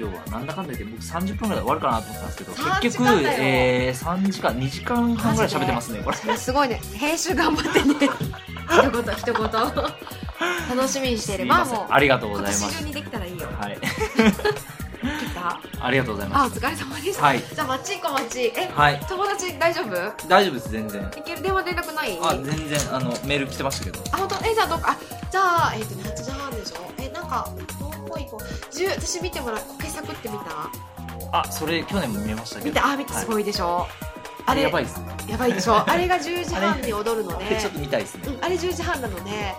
[0.00, 6.36] 今日はなんだかんだ言って僕30分ぐらいで終わるかなと思ったんですけど3結局えー、3時間2時間半ぐらい喋ってますねこれ。
[6.38, 6.80] すごいね。
[6.94, 7.94] 編集頑張ってね。
[8.70, 10.74] 一言一言。
[10.74, 12.74] 楽しみにしているまあもうありがとうご今ざいます。
[12.76, 13.48] 年中にできたらいいよ。
[13.58, 13.78] はい
[15.80, 16.58] ありがとうございます。
[16.58, 17.40] 疲れ様でした、はい。
[17.40, 19.00] じゃあマッチ行こうマッチえ、はい。
[19.08, 20.28] 友達大丈夫？
[20.28, 21.02] 大丈夫です全然。
[21.16, 21.42] いける？
[21.42, 22.18] 電話連絡ない？
[22.22, 24.00] あ全然あのメール来てましたけど。
[24.12, 24.36] あ本当？
[24.46, 24.96] えじゃあどっかあ
[25.30, 26.76] じゃあえっ、とね8時半でしょ？
[26.98, 27.48] えなんか
[27.78, 29.60] どこ行こう10私見てもらう。
[29.78, 30.44] 苔作ってみた？
[31.32, 32.66] あそれ去年も見ましたけど。
[32.70, 33.86] 見てあ見てすごいでしょ、
[34.46, 35.06] あれやばいですね。
[35.28, 35.76] やばいでしょ？
[35.88, 38.22] あれが10時半に踊るのでちょっと見たいですね。
[38.26, 39.54] うん、あれ10時半なので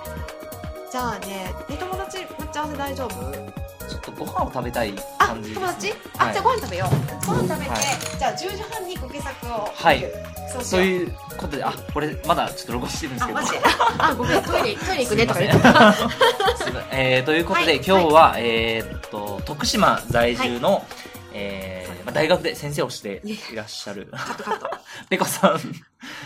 [0.92, 3.71] じゃあねえ友達待ち合わせ大丈夫？
[4.02, 5.94] とご飯を食べたいあ感じね、友達？
[6.18, 6.34] あ、はい。
[6.34, 7.26] じゃあご飯食べよう。
[7.28, 7.82] ご飯食べて、はい。
[8.20, 9.72] じゃあ10時半に苔作を。
[9.74, 10.06] はい。
[10.52, 13.40] そうそういうことであこれまだちょっと録音してるんですけど。
[13.40, 13.54] あマジ
[14.00, 14.44] あごめん。
[14.44, 16.10] トイレ トイレ行くねとか言ってすいません。
[16.58, 17.00] すいません。
[17.00, 17.76] えーということで、はい。
[17.78, 20.86] 今日は、えーっと徳島在住の、
[21.34, 24.08] えーまあ、大学で先生をしていらっしゃる。
[24.12, 24.70] カットカット。
[25.10, 25.62] ペコさん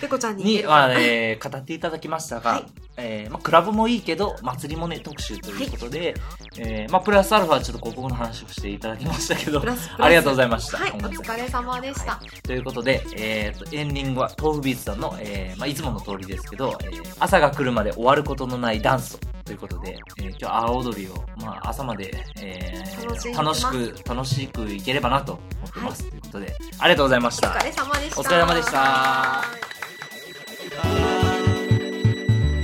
[0.02, 2.66] ペコちゃんにに、まあえー語っていただきましたが、はい。
[2.98, 6.16] えーまあ、クラブもいいけど祭りもね特集ということで、
[6.58, 9.62] えーまあ、プラスアルファちょっと広告の話をしていただきましたけど
[10.00, 27.50] ありがとうございました、はいお疲れ様でした、ということで、えー、とエンディングは豆腐ビーツさんの、えーまあ、いつもの通りですけど、えー朝が来るまで終わることのないダンスということで、えー今日阿波踊りを、まあ、朝まで、えー楽しく楽しくいければなと思ってます、ということでありがとうございました。
[27.50, 28.22] お疲れ様でした。
[28.22, 29.85] お疲れ様でした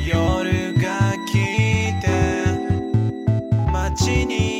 [0.06, 2.08] 夜が来て
[3.72, 4.51] 街に